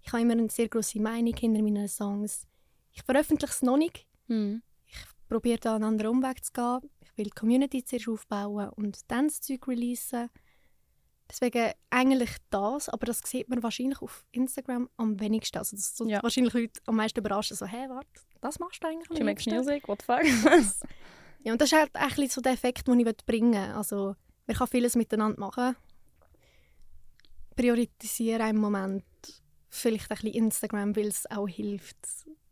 ich 0.00 0.12
habe 0.12 0.22
immer 0.22 0.32
eine 0.32 0.48
sehr 0.48 0.68
grosse 0.68 1.00
Meinung 1.00 1.34
hinter 1.36 1.62
meinen 1.62 1.88
Songs. 1.88 2.46
Ich 2.92 3.02
veröffentliche 3.02 3.52
es 3.52 3.62
noch 3.62 3.76
nicht. 3.76 4.06
Hm. 4.28 4.62
Ich 4.86 4.96
probiere 5.28 5.58
da 5.58 5.74
einen 5.74 5.84
anderen 5.84 6.12
Umweg 6.12 6.44
zu 6.44 6.52
gehen. 6.52 6.90
Ich 7.00 7.16
will 7.18 7.24
die 7.24 7.30
Community 7.30 7.84
zuerst 7.84 8.08
aufbauen 8.08 8.70
und 8.70 9.10
dann 9.10 9.28
das 9.28 9.40
Zeug 9.40 9.66
releasen. 9.68 10.30
Deswegen 11.30 11.72
eigentlich 11.90 12.36
das, 12.50 12.88
aber 12.88 13.06
das 13.06 13.20
sieht 13.24 13.48
man 13.48 13.62
wahrscheinlich 13.62 14.00
auf 14.00 14.24
Instagram 14.30 14.88
am 14.96 15.18
wenigsten. 15.18 15.58
Also 15.58 15.76
das 15.76 16.00
Ja. 16.06 16.22
wahrscheinlich 16.22 16.54
Leute 16.54 16.80
am 16.86 16.96
meisten 16.96 17.18
überraschen, 17.18 17.56
so 17.56 17.66
«Hä, 17.66 17.88
warte, 17.88 18.08
das 18.40 18.58
machst 18.60 18.82
du 18.82 18.88
eigentlich 18.88 19.10
am 19.10 19.26
makes 19.26 19.44
liebsten?» 19.44 19.56
music, 19.56 19.88
what 19.88 20.02
the 20.02 20.06
fuck? 20.06 20.22
Ja, 21.44 21.52
und 21.52 21.60
das 21.60 21.70
ist 21.70 21.78
halt 21.78 21.94
ein 21.94 22.08
bisschen 22.08 22.28
so 22.28 22.40
der 22.40 22.52
Effekt, 22.52 22.88
den 22.88 22.98
ich 22.98 23.16
bringen 23.24 23.52
will. 23.52 23.74
Also, 23.76 24.16
man 24.48 24.56
kann 24.56 24.66
vieles 24.66 24.96
miteinander 24.96 25.38
machen. 25.38 25.76
priorisiere 27.54 28.48
im 28.48 28.56
Moment 28.56 29.04
vielleicht 29.68 30.10
ein 30.10 30.16
bisschen 30.16 30.32
Instagram, 30.34 30.96
weil 30.96 31.06
es 31.06 31.30
auch 31.30 31.46
hilft 31.48 31.96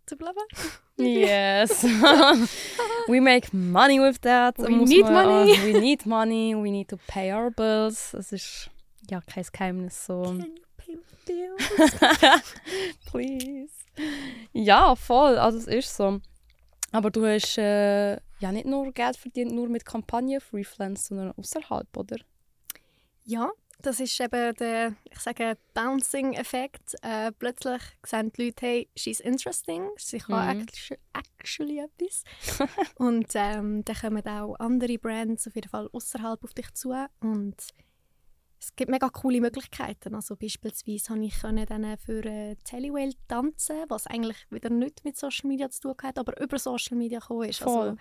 zu 0.06 0.16
bleiben. 0.16 0.38
Yes. 0.96 1.82
we 3.08 3.20
make 3.20 3.52
money 3.52 3.98
with 3.98 4.20
that. 4.20 4.56
We 4.58 4.68
Muss 4.70 4.88
need 4.88 5.02
man- 5.04 5.26
money. 5.26 5.58
we 5.64 5.80
need 5.80 6.06
money. 6.06 6.54
We 6.54 6.70
need 6.70 6.86
to 6.90 6.96
pay 7.08 7.32
our 7.32 7.50
bills. 7.50 8.12
Das 8.12 8.30
ist 8.30 8.70
ja 9.10 9.20
kein 9.20 9.44
Geheimnis 9.52 10.06
so. 10.06 10.22
Can 10.22 10.40
you 10.40 10.62
pay 10.76 10.94
my 10.94 11.02
bills? 11.26 12.44
Please. 13.10 13.72
Ja, 14.52 14.94
voll. 14.94 15.36
Also 15.36 15.58
es 15.58 15.66
ist 15.66 15.96
so. 15.96 16.20
Aber 16.92 17.10
du 17.10 17.26
hast 17.26 17.58
äh, 17.58 18.12
ja 18.38 18.52
nicht 18.52 18.66
nur 18.66 18.92
Geld 18.92 19.16
verdient, 19.16 19.50
nur 19.50 19.68
mit 19.68 19.84
Kampagnen 19.84 20.40
Freelance, 20.40 21.08
sondern 21.08 21.32
außerhalb, 21.32 21.88
oder? 21.96 22.18
Ja, 23.24 23.50
das 23.82 24.00
ist 24.00 24.18
eben 24.20 24.54
der, 24.54 24.94
ich 25.10 25.18
sage, 25.18 25.56
Bouncing-Effekt. 25.74 26.94
Äh, 27.02 27.32
plötzlich 27.32 27.82
sehen 28.04 28.32
die 28.32 28.44
Leute, 28.46 28.66
hey, 28.66 28.88
she's 28.96 29.20
interesting, 29.20 29.90
sie 29.96 30.18
kann 30.18 30.56
Mhm. 30.58 30.62
actually, 30.62 31.00
actually 31.12 31.78
etwas. 31.80 32.24
und 32.96 33.30
ähm, 33.34 33.84
dann 33.84 33.96
kommen 33.96 34.26
auch 34.26 34.54
andere 34.58 34.98
Brands 34.98 35.46
auf 35.46 35.54
jeden 35.54 35.68
Fall 35.68 35.88
außerhalb 35.92 36.42
auf 36.42 36.54
dich 36.54 36.72
zu. 36.74 36.94
Und 37.20 37.56
es 38.60 38.74
gibt 38.76 38.90
mega 38.90 39.10
coole 39.10 39.40
Möglichkeiten. 39.40 40.14
Also 40.14 40.36
beispielsweise 40.36 41.10
habe 41.12 41.24
ich 41.24 41.38
dann 41.66 41.98
für 41.98 42.24
äh, 42.24 42.56
Tellywell 42.64 43.12
tanzen, 43.28 43.76
was 43.88 44.06
eigentlich 44.06 44.38
wieder 44.50 44.70
nicht 44.70 45.04
mit 45.04 45.18
Social 45.18 45.48
Media 45.48 45.68
zu 45.68 45.82
tun 45.82 45.94
hat, 46.02 46.18
aber 46.18 46.40
über 46.40 46.58
Social 46.58 46.96
Media 46.96 47.18
gekommen 47.18 47.48
ist. 47.48 47.60
Voll. 47.60 47.88
Also, 47.90 47.96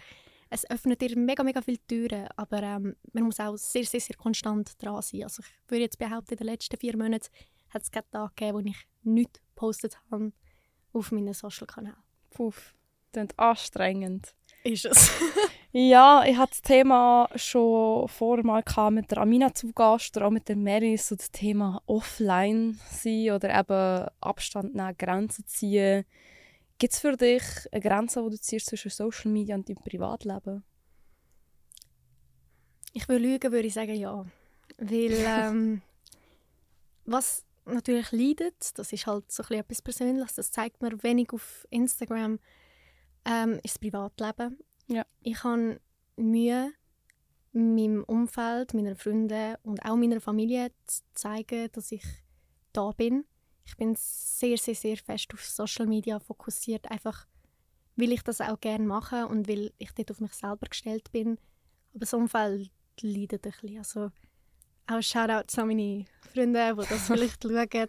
es 0.54 0.70
öffnet 0.70 1.02
dir 1.02 1.18
mega, 1.18 1.44
mega 1.44 1.62
viele 1.62 1.80
Türen, 1.88 2.28
aber 2.36 2.62
ähm, 2.62 2.96
man 3.12 3.24
muss 3.24 3.40
auch 3.40 3.58
sehr, 3.58 3.86
sehr, 3.86 4.00
sehr 4.00 4.16
konstant 4.16 4.82
dran 4.82 5.02
sein. 5.02 5.24
Also 5.24 5.42
ich 5.42 5.72
würde 5.72 5.84
jetzt 5.84 5.98
behaupten, 5.98 6.34
in 6.34 6.38
den 6.38 6.48
letzten 6.48 6.78
vier 6.78 6.96
Monaten 6.96 7.28
hat 7.70 7.82
es 7.82 7.92
keinen 7.92 8.10
Tag 8.12 8.36
gegeben, 8.36 8.58
wo 8.58 8.70
ich 8.70 8.88
nichts 9.02 9.40
gepostet 9.40 9.98
habe 10.12 10.32
auf 10.94 11.12
meinen 11.12 11.34
Social-Kanälen. 11.34 11.98
Puff. 12.30 12.76
Klingt 13.12 13.38
anstrengend. 13.38 14.34
Ist 14.64 14.86
es. 14.86 15.12
Ja, 15.76 16.24
ich 16.24 16.38
hatte 16.38 16.52
das 16.52 16.62
Thema 16.62 17.28
schon 17.36 18.08
vorher 18.08 18.46
mal 18.46 18.62
gehabt 18.62 18.94
mit 18.94 19.10
der 19.10 19.18
Amina 19.18 19.56
zu 19.56 19.74
Gast 19.74 20.16
oder 20.16 20.28
auch 20.28 20.32
mit 20.32 20.48
der 20.48 20.56
Mary, 20.56 20.98
so 20.98 21.16
das 21.16 21.32
Thema 21.32 21.82
offline 21.88 22.80
sein 22.92 23.32
oder 23.32 23.60
eben 23.60 24.08
Abstand 24.22 24.76
nehmen, 24.76 24.96
Grenzen 24.96 25.48
ziehen. 25.48 26.06
Gibt 26.78 26.94
es 26.94 27.00
für 27.00 27.16
dich 27.16 27.44
eine 27.72 27.82
Grenze, 27.82 28.22
die 28.24 28.30
du 28.32 28.40
ziehst 28.40 28.68
zwischen 28.68 28.92
Social 28.92 29.32
Media 29.32 29.56
und 29.56 29.70
deinem 29.70 29.84
Privatleben? 29.84 30.64
Ich 32.94 33.08
würde 33.08 33.24
lügen, 33.24 33.52
würde 33.52 33.68
ich 33.68 33.74
sagen 33.74 33.96
ja. 33.96 34.26
Weil 34.78 35.12
ähm, 35.28 35.82
was 37.06 37.46
natürlich 37.66 38.12
leidet, 38.12 38.78
das 38.78 38.92
ist 38.92 39.08
halt 39.08 39.32
so 39.32 39.44
ein 39.44 39.48
bisschen 39.48 39.60
etwas 39.60 39.82
Persönliches, 39.82 40.36
das 40.36 40.52
zeigt 40.52 40.82
mir 40.82 41.02
wenig 41.04 41.32
auf 41.32 41.66
Instagram, 41.70 42.40
ähm, 43.26 43.60
ist 43.64 43.76
das 43.76 43.80
Privatleben. 43.80 44.60
Ja. 44.88 45.06
Ich 45.22 45.44
habe 45.44 45.80
Mühe, 46.18 46.74
meinem 47.54 48.04
Umfeld, 48.04 48.74
meinen 48.74 48.96
Freunden 48.96 49.56
und 49.64 49.84
auch 49.86 49.96
meiner 49.96 50.20
Familie 50.20 50.72
zu 50.86 51.02
zeigen, 51.14 51.70
dass 51.72 51.92
ich 51.92 52.04
da 52.74 52.92
bin. 52.92 53.26
Ich 53.66 53.76
bin 53.78 53.96
sehr, 53.98 54.58
sehr, 54.58 54.76
sehr 54.76 54.98
fest 54.98 55.34
auf 55.34 55.44
Social 55.46 55.88
Media 55.88 56.20
fokussiert, 56.20 56.90
einfach 56.92 57.28
weil 57.96 58.12
ich 58.12 58.24
das 58.24 58.42
auch 58.42 58.60
gerne 58.60 58.86
mache 58.86 59.28
und 59.28 59.48
weil 59.48 59.72
ich 59.78 59.92
dort 59.94 60.12
auf 60.12 60.20
mich 60.20 60.34
selber 60.34 60.68
gestellt 60.68 61.12
bin. 61.12 61.38
Aber 61.92 62.00
das 62.00 62.14
Umfeld 62.14 62.72
leidet 63.02 63.46
ein 63.46 63.52
bisschen. 63.52 63.78
Also 63.78 64.12
auch 64.88 65.02
Shoutout 65.02 65.62
an 65.62 65.68
meine 65.68 66.06
Freunde, 66.34 66.76
die 66.76 66.88
das 66.90 67.08
vielleicht 67.08 67.44
schauen. 67.44 67.88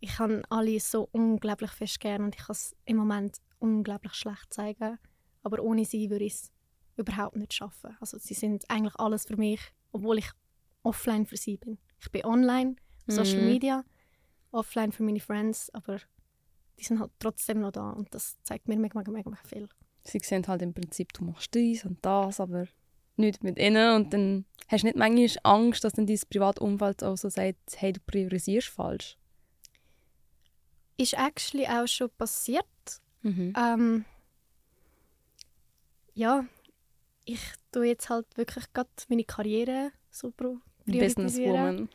Ich 0.00 0.18
habe 0.18 0.42
alle 0.50 0.80
so 0.80 1.08
unglaublich 1.12 1.70
fest 1.70 2.00
gern 2.00 2.24
und 2.24 2.34
ich 2.34 2.40
kann 2.42 2.52
es 2.52 2.74
im 2.84 2.96
Moment 2.96 3.38
unglaublich 3.58 4.14
schlecht 4.14 4.52
zeigen. 4.52 4.98
Aber 5.42 5.62
ohne 5.62 5.84
sie 5.84 6.10
würde 6.10 6.24
ich 6.24 6.32
es 6.34 6.52
überhaupt 6.96 7.36
nicht 7.36 7.52
schaffen. 7.54 7.96
Also 8.00 8.18
sie 8.18 8.34
sind 8.34 8.68
eigentlich 8.70 8.96
alles 8.96 9.26
für 9.26 9.36
mich, 9.36 9.60
obwohl 9.92 10.18
ich 10.18 10.30
offline 10.82 11.26
für 11.26 11.36
sie 11.36 11.56
bin. 11.58 11.78
Ich 12.00 12.10
bin 12.10 12.24
online, 12.24 12.76
Social 13.06 13.40
Mhm. 13.40 13.46
Media, 13.46 13.84
offline 14.54 14.92
für 14.92 15.02
meine 15.02 15.20
Friends, 15.20 15.70
aber 15.74 15.98
die 16.78 16.84
sind 16.84 17.00
halt 17.00 17.12
trotzdem 17.18 17.60
noch 17.60 17.72
da 17.72 17.90
und 17.90 18.14
das 18.14 18.36
zeigt 18.42 18.68
mir 18.68 18.76
mega, 18.76 18.98
mega, 18.98 19.10
mega, 19.10 19.30
mega 19.30 19.42
viel. 19.44 19.68
Sie 20.02 20.18
sehen 20.18 20.46
halt 20.46 20.62
im 20.62 20.74
Prinzip, 20.74 21.12
du 21.12 21.24
machst 21.24 21.54
dies 21.54 21.84
und 21.84 21.98
das, 22.04 22.40
aber 22.40 22.66
nicht 23.16 23.42
mit 23.42 23.58
ihnen. 23.58 23.94
Und 23.94 24.12
dann 24.12 24.44
hast 24.68 24.82
du 24.82 24.86
nicht 24.86 24.96
manchmal 24.96 25.28
Angst, 25.42 25.84
dass 25.84 25.94
dann 25.94 26.06
dein 26.06 26.20
Privatumfeld 26.28 27.02
auch 27.04 27.16
so 27.16 27.28
sagt, 27.28 27.58
hey, 27.76 27.92
du 27.92 28.00
priorisierst 28.00 28.68
falsch. 28.68 29.16
Ist 30.96 31.14
actually 31.14 31.66
auch 31.66 31.86
schon 31.86 32.10
passiert. 32.10 32.66
Mhm. 33.22 33.54
Ähm, 33.56 34.04
ja, 36.14 36.44
ich 37.24 37.40
tue 37.72 37.86
jetzt 37.86 38.08
halt 38.10 38.26
wirklich 38.36 38.72
gerade 38.72 38.90
meine 39.08 39.24
Karriere 39.24 39.90
so 40.10 40.30
priorisieren. 40.30 40.60
Businesswoman. 40.86 41.88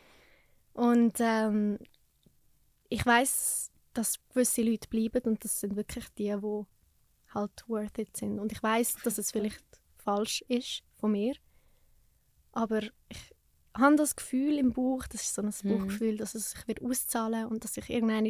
Und 0.74 1.18
ähm, 1.20 1.80
ich 2.90 3.06
weiß, 3.06 3.72
dass 3.94 4.20
gewisse 4.30 4.62
Leute 4.62 4.88
bleiben 4.88 5.22
und 5.24 5.44
das 5.44 5.60
sind 5.60 5.76
wirklich 5.76 6.06
die, 6.18 6.36
die 6.36 6.64
halt 7.34 7.70
worth 7.70 7.98
it 8.00 8.16
sind. 8.18 8.40
Und 8.40 8.52
ich 8.52 8.62
weiß, 8.62 8.96
dass 9.04 9.18
es 9.18 9.32
vielleicht 9.32 9.64
falsch 9.98 10.44
ist 10.48 10.84
von 10.98 11.12
mir, 11.12 11.36
aber 12.52 12.82
ich 13.10 13.36
habe 13.78 13.96
das 13.96 14.16
Gefühl 14.16 14.58
im 14.58 14.74
Bauch, 14.74 15.06
das 15.08 15.22
ist 15.22 15.36
so 15.36 15.42
ein 15.42 15.54
Mhm. 15.64 15.70
Bauchgefühl, 15.70 16.18
dass 16.18 16.36
es 16.36 16.52
sich 16.52 16.68
wird 16.68 16.82
auszahlen 16.82 17.46
und 17.46 17.64
dass 17.64 17.78
ich 17.78 17.90
irgendwann 17.90 18.28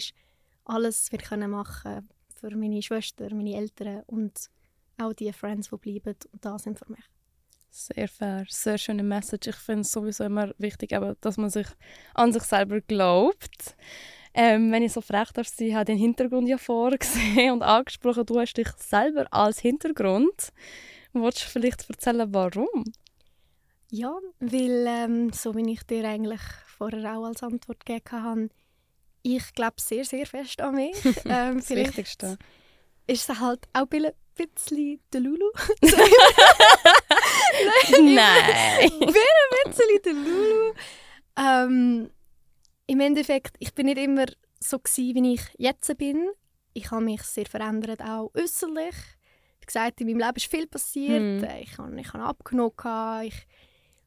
alles 0.66 1.12
wird 1.12 1.24
können 1.24 1.52
machen 1.52 2.08
für 2.36 2.56
meine 2.56 2.82
Schwester, 2.82 3.34
meine 3.34 3.56
Eltern 3.56 4.04
und 4.08 4.50
auch 4.98 5.14
die 5.14 5.32
Friends, 5.34 5.70
die 5.70 5.78
bleiben 5.78 6.16
und 6.32 6.46
da 6.46 6.60
sind 6.60 6.78
für 6.78 6.92
mich. 6.92 7.04
Sehr 7.72 8.08
fair, 8.08 8.46
sehr 8.50 8.78
schöne 8.78 9.04
Message. 9.04 9.48
Ich 9.48 9.56
finde 9.56 9.82
es 9.82 9.92
sowieso 9.92 10.24
immer 10.24 10.54
wichtig, 10.58 10.92
eben, 10.92 11.16
dass 11.22 11.38
man 11.38 11.50
sich 11.50 11.68
an 12.16 12.34
sich 12.34 12.44
selber 12.44 12.82
glaubt. 12.82 13.76
Ähm, 14.34 14.72
wenn 14.72 14.84
ich 14.84 14.94
so 14.94 15.02
frech 15.02 15.32
darf 15.32 15.48
habe 15.48 15.64
ich 15.80 15.86
den 15.86 15.98
Hintergrund 15.98 16.48
ja 16.48 16.58
vorgesehen 16.58 17.52
und 17.54 17.64
angesprochen. 17.64 18.26
Du 18.26 18.40
hast 18.40 18.54
dich 18.54 18.70
selber 18.78 19.26
als 19.32 19.60
Hintergrund. 19.60 20.50
Wolltest 21.14 21.46
du 21.46 21.50
vielleicht 21.50 21.90
erzählen, 21.90 22.32
warum? 22.34 22.84
Ja, 23.92 24.16
weil, 24.40 24.86
ähm, 24.88 25.34
so 25.34 25.56
wie 25.56 25.72
ich 25.74 25.82
dir 25.84 26.06
eigentlich 26.08 26.42
vorher 26.66 27.18
auch 27.18 27.26
als 27.26 27.42
Antwort 27.42 27.84
gegeben 27.86 28.24
habe, 28.24 28.50
ich 29.24 29.54
glaube 29.54 29.76
sehr, 29.80 30.06
sehr 30.06 30.26
fest 30.28 30.62
an 30.62 30.76
mich. 30.76 30.96
ähm, 31.26 31.58
Das 31.58 31.70
Wichtigste. 31.72 32.38
ist 33.08 33.28
es 33.30 33.40
halt 33.40 33.68
auch 33.74 33.88
ein 33.92 34.12
bisschen 34.36 35.00
der 35.12 35.22
Lulu. 35.22 35.50
Nein! 38.00 38.92
ein 38.92 39.00
bisschen 39.00 40.02
der 40.06 40.14
Lulu. 40.14 40.74
Ähm, 41.38 42.10
Im 42.90 43.02
Endeffekt, 43.02 43.56
ich 43.60 43.76
bin 43.76 43.86
nicht 43.86 44.00
immer 44.00 44.26
so 44.60 44.80
gewesen, 44.80 45.14
wie 45.14 45.34
ich 45.36 45.42
jetzt 45.60 45.96
bin. 46.00 46.28
Ich 46.74 46.90
habe 46.90 47.06
mich 47.06 47.22
sehr 47.22 47.46
verändert, 47.46 48.02
auch 48.02 48.32
äußerlich. 48.34 48.96
Wie 49.60 49.66
gesagt, 49.68 50.02
in 50.02 50.08
meinem 50.08 50.18
Leben 50.18 50.38
ist 50.38 50.48
viel 50.48 50.66
passiert. 50.66 51.20
Hm. 51.20 51.44
Äh, 51.44 51.62
Ich 51.62 51.78
habe 51.78 52.02
ich 52.02 52.14
habe 52.14 52.24
abgenommen, 52.24 52.74
ich 53.28 53.46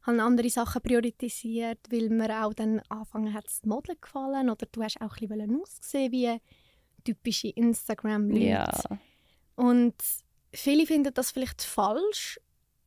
habe 0.03 0.21
andere 0.21 0.51
Sachen 0.51 0.83
priorisiert, 0.83 1.79
weil 1.91 2.09
mir 2.09 2.45
auch 2.45 2.55
dann 2.55 2.81
angefangen 2.89 3.33
hat, 3.33 3.45
das 3.45 3.62
Modeln 3.65 3.99
gefallen. 4.01 4.51
Oder 4.51 4.67
du 4.73 4.83
hast 4.83 5.01
auch 5.01 5.17
ein 5.17 5.29
bisschen 5.29 5.61
aussehen 5.62 6.11
wie 6.11 6.41
typische 7.05 7.51
Instagram-Leute. 7.51 8.45
Ja. 8.45 8.69
Und 9.55 9.95
viele 10.53 10.87
finden 10.87 11.15
das 11.15 11.31
vielleicht 11.31 11.62
falsch, 11.62 12.41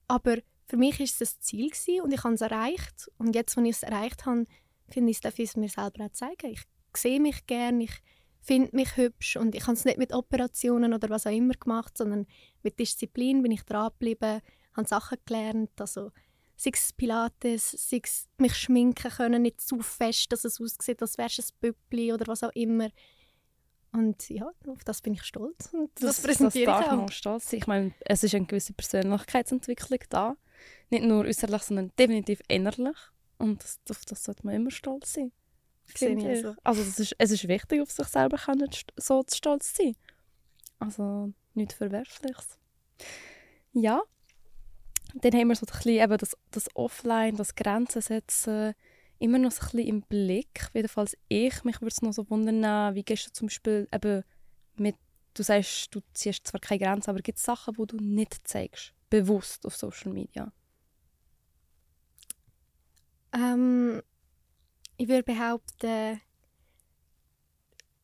aber 0.09 0.39
für 0.67 0.75
mich 0.75 0.99
ist 0.99 1.21
es 1.21 1.37
ein 1.37 1.41
Ziel 1.41 1.69
gewesen 1.69 2.01
und 2.01 2.11
ich 2.11 2.21
habe 2.21 2.33
es 2.33 2.41
erreicht. 2.41 3.09
Und 3.17 3.33
jetzt, 3.33 3.57
als 3.57 3.65
ich 3.65 3.75
es 3.77 3.83
erreicht 3.83 4.25
habe, 4.25 4.43
finde 4.89 5.11
ich, 5.11 5.21
darf 5.21 5.39
ich 5.39 5.49
es 5.49 5.55
mir 5.55 5.69
selber 5.69 6.05
auch 6.05 6.11
zeigen. 6.11 6.51
Ich 6.51 6.61
sehe 6.95 7.19
mich 7.19 7.45
gerne, 7.45 7.83
ich 7.83 8.01
finde 8.41 8.75
mich 8.75 8.95
hübsch 8.95 9.37
und 9.37 9.55
ich 9.55 9.63
habe 9.63 9.73
es 9.73 9.85
nicht 9.85 9.97
mit 9.97 10.13
Operationen 10.13 10.93
oder 10.93 11.09
was 11.09 11.25
auch 11.25 11.31
immer 11.31 11.55
gemacht, 11.55 11.97
sondern 11.97 12.27
mit 12.61 12.79
Disziplin 12.79 13.41
bin 13.41 13.51
ich 13.51 13.63
dran 13.63 13.89
geblieben, 13.89 14.41
habe 14.73 14.87
Sachen 14.87 15.17
gelernt, 15.25 15.71
also 15.79 16.11
sei 16.55 16.71
es 16.73 16.93
Pilates, 16.93 17.71
sei 17.71 18.01
es 18.03 18.27
mich 18.37 18.55
schminken 18.55 19.11
können, 19.11 19.41
nicht 19.41 19.61
zu 19.61 19.79
fest, 19.79 20.31
dass 20.31 20.45
es 20.45 20.61
aussieht, 20.61 21.01
als 21.01 21.17
wärst 21.17 21.39
du 21.39 21.41
ein 21.41 21.47
Püppli 21.59 22.13
oder 22.13 22.27
was 22.27 22.43
auch 22.43 22.53
immer. 22.53 22.89
Und 23.91 24.29
ja, 24.29 24.51
auf 24.67 24.83
das 24.83 25.01
bin 25.01 25.13
ich 25.13 25.23
stolz. 25.23 25.73
Und 25.73 25.89
das, 26.01 26.21
präsentiere 26.21 26.65
das 26.65 26.85
ich 26.85 26.91
auch. 26.91 27.11
stolz 27.11 27.49
sein. 27.49 27.59
Ich 27.59 27.67
meine, 27.67 27.93
es 28.01 28.23
ist 28.23 28.35
eine 28.35 28.45
gewisse 28.45 28.73
Persönlichkeitsentwicklung 28.73 29.99
da. 30.09 30.35
Nicht 30.89 31.05
nur 31.05 31.23
äußerlich, 31.23 31.61
sondern 31.61 31.91
definitiv 31.97 32.41
innerlich. 32.47 32.97
Und 33.37 33.63
das, 33.63 33.79
auf 33.89 34.05
das 34.05 34.23
sollte 34.23 34.45
man 34.45 34.55
immer 34.55 34.71
stolz 34.71 35.13
sein. 35.13 35.31
Finde 35.85 36.33
ich 36.33 36.45
also. 36.63 36.81
Es 36.81 36.99
ist, 36.99 37.15
es 37.17 37.31
ist 37.31 37.47
wichtig, 37.47 37.81
auf 37.81 37.91
sich 37.91 38.07
selber 38.07 38.37
können, 38.37 38.69
so 38.97 39.23
zu 39.23 39.37
stolz 39.37 39.73
zu 39.73 39.83
sein. 39.83 39.95
Also 40.79 41.31
nichts 41.53 41.75
Verwerfliches. 41.75 42.59
Ja. 43.73 44.01
Dann 45.13 45.33
haben 45.33 45.47
wir 45.47 45.55
so 45.55 45.65
ein 45.65 45.71
bisschen 45.71 46.03
eben 46.03 46.17
das, 46.17 46.35
das 46.51 46.67
Offline, 46.75 47.35
das 47.35 47.55
Grenzen 47.55 48.01
setzen. 48.01 48.73
immer 49.19 49.37
noch 49.37 49.51
so 49.51 49.61
ein 49.61 49.69
bisschen 49.71 49.87
im 49.87 50.01
Blick. 50.01 50.69
Jedenfalls 50.73 51.17
ich. 51.29 51.63
Mich 51.63 51.81
würde 51.81 51.93
es 51.93 52.01
noch 52.01 52.13
so 52.13 52.29
wundern, 52.29 52.95
wie 52.95 53.03
gehst 53.03 53.27
du 53.27 53.31
zum 53.31 53.47
Beispiel 53.47 53.87
eben 53.93 54.23
mit, 54.75 54.95
du 55.33 55.43
sagst, 55.43 55.93
du 55.93 56.01
ziehst 56.13 56.47
zwar 56.47 56.59
keine 56.59 56.79
Grenzen, 56.79 57.11
aber 57.11 57.19
gibt 57.19 57.37
es 57.37 57.43
Sachen, 57.43 57.75
die 57.75 57.85
du 57.85 57.97
nicht 57.97 58.47
zeigst, 58.47 58.93
bewusst 59.09 59.65
auf 59.65 59.75
Social 59.75 60.11
Media? 60.11 60.51
Ähm, 63.35 64.01
ich 64.97 65.07
würde 65.07 65.23
behaupten, 65.23 66.21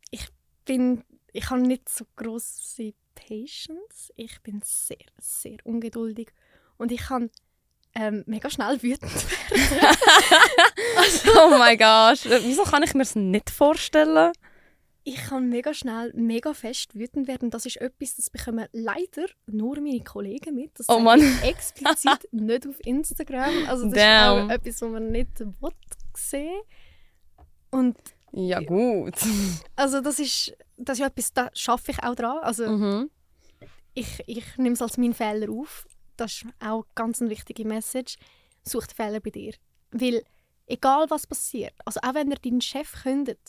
ich 0.09 0.27
bin, 0.65 1.03
ich 1.31 1.49
habe 1.49 1.61
nicht 1.61 1.87
so 1.87 2.05
große 2.17 2.93
Patience. 3.15 4.11
Ich 4.15 4.41
bin 4.41 4.61
sehr, 4.63 4.97
sehr 5.17 5.57
ungeduldig 5.63 6.33
und 6.77 6.91
ich 6.91 7.01
kann 7.01 7.29
ähm, 7.95 8.23
mega 8.25 8.49
schnell 8.49 8.81
wütend 8.81 9.11
werden. 9.11 9.97
oh 11.37 11.57
mein 11.57 11.77
Gott, 11.77 12.19
wieso 12.43 12.63
kann 12.63 12.83
ich 12.83 12.93
mir 12.93 13.03
das 13.03 13.15
nicht 13.15 13.49
vorstellen? 13.49 14.33
Ich 15.03 15.15
kann 15.15 15.49
mega 15.49 15.73
schnell, 15.73 16.11
mega 16.13 16.53
fest 16.53 16.93
wütend 16.93 17.27
werden. 17.27 17.49
Das 17.49 17.65
ist 17.65 17.77
etwas, 17.77 18.15
das 18.15 18.29
bekommen 18.29 18.67
leider 18.71 19.25
nur 19.47 19.79
meine 19.81 20.01
Kollegen 20.03 20.53
mit. 20.53 20.77
Das 20.77 20.87
Oh 20.89 20.99
Mann. 20.99 21.19
ich 21.19 21.43
explizit 21.43 22.27
nicht 22.31 22.67
auf 22.67 22.75
Instagram. 22.85 23.67
Also 23.67 23.85
das 23.85 23.93
Damn. 23.95 24.37
ist 24.37 24.43
auch 24.45 24.49
etwas, 24.55 24.81
was 24.81 24.89
man 24.91 25.11
nicht 25.11 25.39
will 25.39 25.71
sehen. 26.15 26.61
Und 27.71 27.97
Ja 28.31 28.59
gut. 28.59 29.15
also 29.75 30.01
das 30.01 30.19
ist, 30.19 30.55
das 30.77 30.99
ist 30.99 31.05
etwas, 31.05 31.33
da 31.33 31.49
schaffe 31.53 31.91
ich 31.91 32.03
auch 32.03 32.15
dran. 32.15 32.37
Also 32.43 32.67
Mhm. 32.69 33.09
ich, 33.95 34.21
ich 34.27 34.57
nehme 34.57 34.73
es 34.73 34.81
als 34.81 34.97
meinen 34.97 35.13
Fehler 35.15 35.49
auf. 35.51 35.87
Das 36.17 36.33
ist 36.33 36.45
auch 36.59 36.85
ganz 36.93 37.21
eine 37.21 37.31
wichtige 37.31 37.65
Message. 37.65 38.17
Such 38.63 38.85
den 38.87 38.95
Fehler 38.95 39.19
bei 39.19 39.31
dir. 39.31 39.53
Weil, 39.91 40.23
egal 40.67 41.09
was 41.09 41.25
passiert, 41.25 41.73
also 41.85 41.99
auch 42.03 42.13
wenn 42.13 42.31
er 42.31 42.37
deinen 42.37 42.61
Chef 42.61 43.01
kündet, 43.03 43.39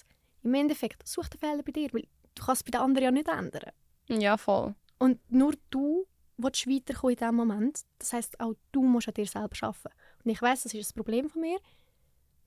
im 0.43 0.55
Endeffekt, 0.55 1.07
such 1.07 1.29
den 1.29 1.39
Fehler 1.41 1.63
bei 1.63 1.73
dir, 1.73 1.89
weil 1.93 2.07
du 2.35 2.45
kannst 2.45 2.61
es 2.61 2.65
bei 2.65 2.71
den 2.71 2.81
anderen 2.81 3.05
ja 3.05 3.11
nicht 3.11 3.29
ändern. 3.29 3.71
Ja, 4.09 4.37
voll. 4.37 4.75
Und 4.99 5.21
nur 5.31 5.55
du 5.71 6.07
willst 6.37 6.69
weiterkommen 6.69 7.13
in 7.13 7.19
diesem 7.19 7.37
Moment. 7.37 7.81
Das 7.99 8.13
heißt 8.13 8.41
auch 8.41 8.55
du 8.73 8.83
musst 8.83 9.09
an 9.09 9.15
dir 9.15 9.27
selber 9.27 9.57
arbeiten. 9.61 9.89
Und 10.25 10.31
ich 10.31 10.41
weiß, 10.41 10.65
das 10.65 10.75
ist 10.75 10.93
ein 10.93 10.97
Problem 10.97 11.29
von 11.29 11.41
mir. 11.41 11.59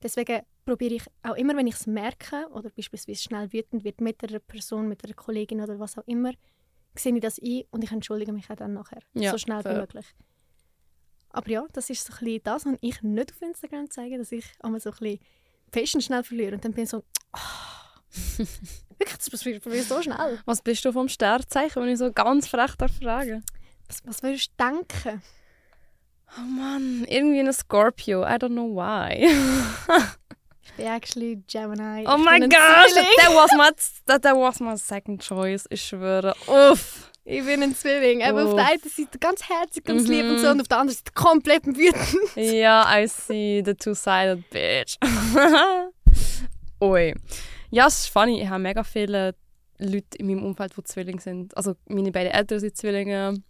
Deswegen 0.02 0.42
probiere 0.64 0.94
ich 0.94 1.04
auch 1.22 1.36
immer, 1.36 1.56
wenn 1.56 1.66
ich 1.66 1.74
es 1.76 1.86
merke 1.86 2.48
oder 2.50 2.70
beispielsweise 2.70 3.22
schnell 3.22 3.52
wütend 3.52 3.84
wird 3.84 4.00
mit 4.00 4.22
einer 4.22 4.40
Person, 4.40 4.88
mit 4.88 5.04
einer 5.04 5.14
Kollegin 5.14 5.60
oder 5.60 5.78
was 5.78 5.96
auch 5.96 6.06
immer, 6.06 6.32
sehe 6.94 7.14
ich 7.14 7.20
das 7.20 7.38
ein 7.38 7.64
und 7.70 7.82
ich 7.84 7.92
entschuldige 7.92 8.32
mich 8.32 8.50
auch 8.50 8.56
dann 8.56 8.74
nachher. 8.74 9.02
Ja, 9.14 9.30
so 9.30 9.38
schnell 9.38 9.62
fair. 9.62 9.74
wie 9.74 9.80
möglich. 9.80 10.06
Aber 11.30 11.50
ja, 11.50 11.66
das 11.72 11.90
ist 11.90 12.04
so 12.06 12.12
ein 12.14 12.18
bisschen 12.18 12.42
das, 12.44 12.66
was 12.66 12.78
ich 12.80 13.02
nicht 13.02 13.32
auf 13.32 13.42
Instagram 13.42 13.90
zeige, 13.90 14.18
dass 14.18 14.32
ich 14.32 14.46
einmal 14.60 14.80
so 14.80 14.90
ein 14.90 14.96
bisschen 14.98 15.20
Patience 15.70 16.04
schnell 16.04 16.22
verliere 16.24 16.54
und 16.54 16.64
dann 16.64 16.72
bin 16.72 16.84
ich 16.84 16.90
so 16.90 17.04
«Ah, 17.32 17.85
Wirklich, 18.98 19.18
das 19.18 19.30
passiert 19.30 19.62
so 19.88 20.02
schnell. 20.02 20.40
Was 20.46 20.62
bist 20.62 20.84
du 20.84 20.92
vom 20.92 21.08
Sternzeichen, 21.08 21.82
wenn 21.82 21.90
ich 21.90 21.98
so 21.98 22.10
ganz 22.12 22.48
frech 22.48 22.74
darf 22.76 22.92
fragen? 23.02 23.44
Was, 23.88 24.00
was 24.04 24.22
würdest 24.22 24.50
du 24.56 24.64
denken? 24.64 25.22
Oh 26.38 26.40
Mann, 26.42 27.04
irgendwie 27.08 27.40
ein 27.40 27.52
Scorpio. 27.52 28.22
I 28.24 28.36
don't 28.36 28.48
know 28.52 28.74
why. 28.74 29.28
Ich 30.68 30.72
bin 30.84 30.86
actually 30.92 31.42
Gemini. 31.46 32.04
Oh 32.06 32.16
Ich 32.18 32.24
my 32.24 32.32
bin 32.38 32.42
ein 32.44 32.50
gosh, 32.50 32.92
Zwilling. 32.92 33.08
that 33.18 33.34
was 33.34 33.50
my 33.52 33.70
that, 34.06 34.22
that 34.22 34.34
was 34.36 34.60
my 34.60 34.76
second 34.76 35.22
choice. 35.22 35.64
Ich 35.70 35.80
schwöre. 35.80 36.34
Uff. 36.48 37.10
Ich 37.24 37.42
bin 37.46 37.62
ein 37.62 37.74
Zwilling. 37.74 38.20
Eben 38.20 38.36
auf 38.38 38.54
der 38.56 38.66
einen 38.66 38.80
Seite 38.82 39.18
ganz 39.18 39.48
herzig, 39.48 39.84
ganz 39.84 40.02
Mhm. 40.02 40.10
lieb 40.10 40.24
und 40.26 40.38
so, 40.40 40.50
und 40.50 40.60
auf 40.60 40.68
der 40.68 40.78
anderen 40.78 40.98
Seite 40.98 41.12
komplett 41.14 41.64
wütend. 41.66 42.18
Ja, 42.34 42.84
I 42.98 43.06
see 43.06 43.62
the 43.64 43.72
two-sided 43.74 44.50
bitch. 44.50 44.96
Ui. 46.82 47.14
Ja, 47.70 47.86
es 47.86 48.00
ist 48.00 48.08
funny. 48.08 48.42
Ich 48.42 48.48
habe 48.48 48.62
mega 48.62 48.84
viele 48.84 49.34
Leute 49.78 50.18
in 50.18 50.26
meinem 50.26 50.44
Umfeld, 50.44 50.76
die 50.76 50.82
Zwillinge 50.84 51.20
sind. 51.20 51.56
Also 51.56 51.74
meine 51.86 52.12
beiden 52.12 52.32
Eltern 52.32 52.60
sind 52.60 52.76
Zwillinge. 52.76 53.42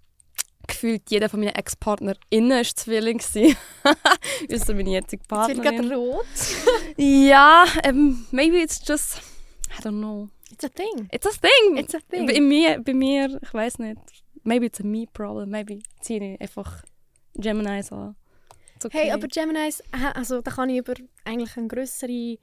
Gefühlt 0.67 1.03
jeder 1.11 1.29
von 1.29 1.41
meinen 1.41 1.55
Ex-PartnerInnen 1.55 2.51
war 2.51 2.65
Zwilling. 2.65 3.21
Außer 4.53 4.75
meine 4.75 4.91
jetzige 4.91 4.95
Jetzt 4.95 5.11
wird 5.13 5.29
Partnerin. 5.29 5.63
gerade 5.63 5.95
rot. 5.95 6.27
Ja, 6.97 7.65
ähm, 7.85 8.27
maybe 8.33 8.59
it's 8.59 8.81
just... 8.85 9.21
I 9.79 9.83
don't 9.83 10.01
know. 10.01 10.29
It's 10.51 10.65
a 10.65 10.69
thing. 10.69 11.09
It's 11.13 11.27
a 11.27 11.31
thing. 11.31 11.77
It's 11.77 11.95
a 11.95 11.99
thing. 12.09 12.27
Bei 12.27 12.41
mir, 12.41 12.81
bei 12.83 12.95
mir, 12.95 13.39
ich 13.43 13.55
weiß 13.55 13.79
nicht. 13.79 14.01
Maybe 14.43 14.67
it's 14.67 14.81
a 14.81 14.85
me 14.85 15.07
problem. 15.13 15.51
Maybe 15.51 15.81
ziehe 16.01 16.35
ich 16.35 16.41
einfach 16.41 16.83
Geminis 17.35 17.93
an. 17.93 18.17
Okay. 18.85 18.99
Hey, 18.99 19.11
aber 19.13 19.29
Geminis, 19.29 19.83
aha, 19.93 20.13
also 20.13 20.41
da 20.41 20.51
kann 20.51 20.71
ich 20.71 20.79
über 20.79 20.95
eigentlich 21.25 21.57
eine 21.57 21.69
größere 21.69 22.39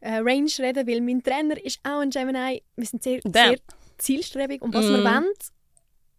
äh, 0.00 0.16
Range 0.18 0.50
reden, 0.58 0.86
weil 0.86 1.00
mein 1.00 1.22
Trainer 1.22 1.62
ist 1.64 1.78
auch 1.84 2.00
ein 2.00 2.10
Gemini. 2.10 2.62
Wir 2.76 2.86
sind 2.86 3.02
sehr, 3.02 3.20
Damn. 3.24 3.32
sehr 3.50 3.58
zielstrebig 3.98 4.62
und 4.62 4.74
was 4.74 4.84
Mhm. 4.86 4.94
wir 4.96 5.04
wollen, 5.04 5.26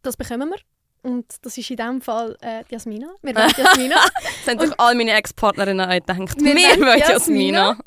das 0.01 0.17
bekommen 0.17 0.49
wir. 0.49 0.57
Und 1.01 1.25
das 1.43 1.57
ist 1.57 1.69
in 1.69 1.77
diesem 1.77 2.01
Fall 2.01 2.35
äh, 2.41 2.63
Jasmina. 2.69 3.07
Wir 3.21 3.35
wollen 3.35 3.53
Jasmina. 3.57 3.95
Das 4.45 4.47
haben 4.53 4.59
sich 4.67 4.79
alle 4.79 4.95
meine 4.97 5.13
Ex-Partnerinnen 5.13 5.85
auch 5.85 5.93
gedacht. 5.93 6.41
Wir 6.41 6.55
Wir 6.55 6.77
wollen 6.85 6.99
Jasmina. 6.99 7.69
Jasmina. 7.69 7.77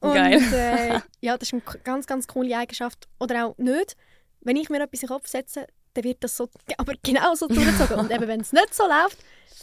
Und, 0.00 0.14
Geil. 0.14 0.40
Äh, 0.52 1.00
ja, 1.26 1.36
das 1.36 1.48
ist 1.48 1.52
eine 1.54 1.62
ganz, 1.82 2.06
ganz 2.06 2.28
coole 2.28 2.56
Eigenschaft. 2.56 3.08
Oder 3.18 3.46
auch 3.46 3.58
nicht. 3.58 3.96
Wenn 4.40 4.54
ich 4.56 4.68
mir 4.70 4.80
etwas 4.80 5.02
in 5.02 5.08
den 5.08 5.14
Kopf 5.16 5.26
setze, 5.26 5.66
dann 5.94 6.04
wird 6.04 6.22
das 6.22 6.36
so, 6.36 6.48
aber 6.76 6.92
genau 7.02 7.34
so 7.34 7.48
durchgezogen. 7.48 7.96
Und 7.96 8.12
eben, 8.12 8.28
wenn 8.28 8.40
es 8.40 8.52
nicht 8.52 8.72
so 8.72 8.84
läuft, 8.84 9.18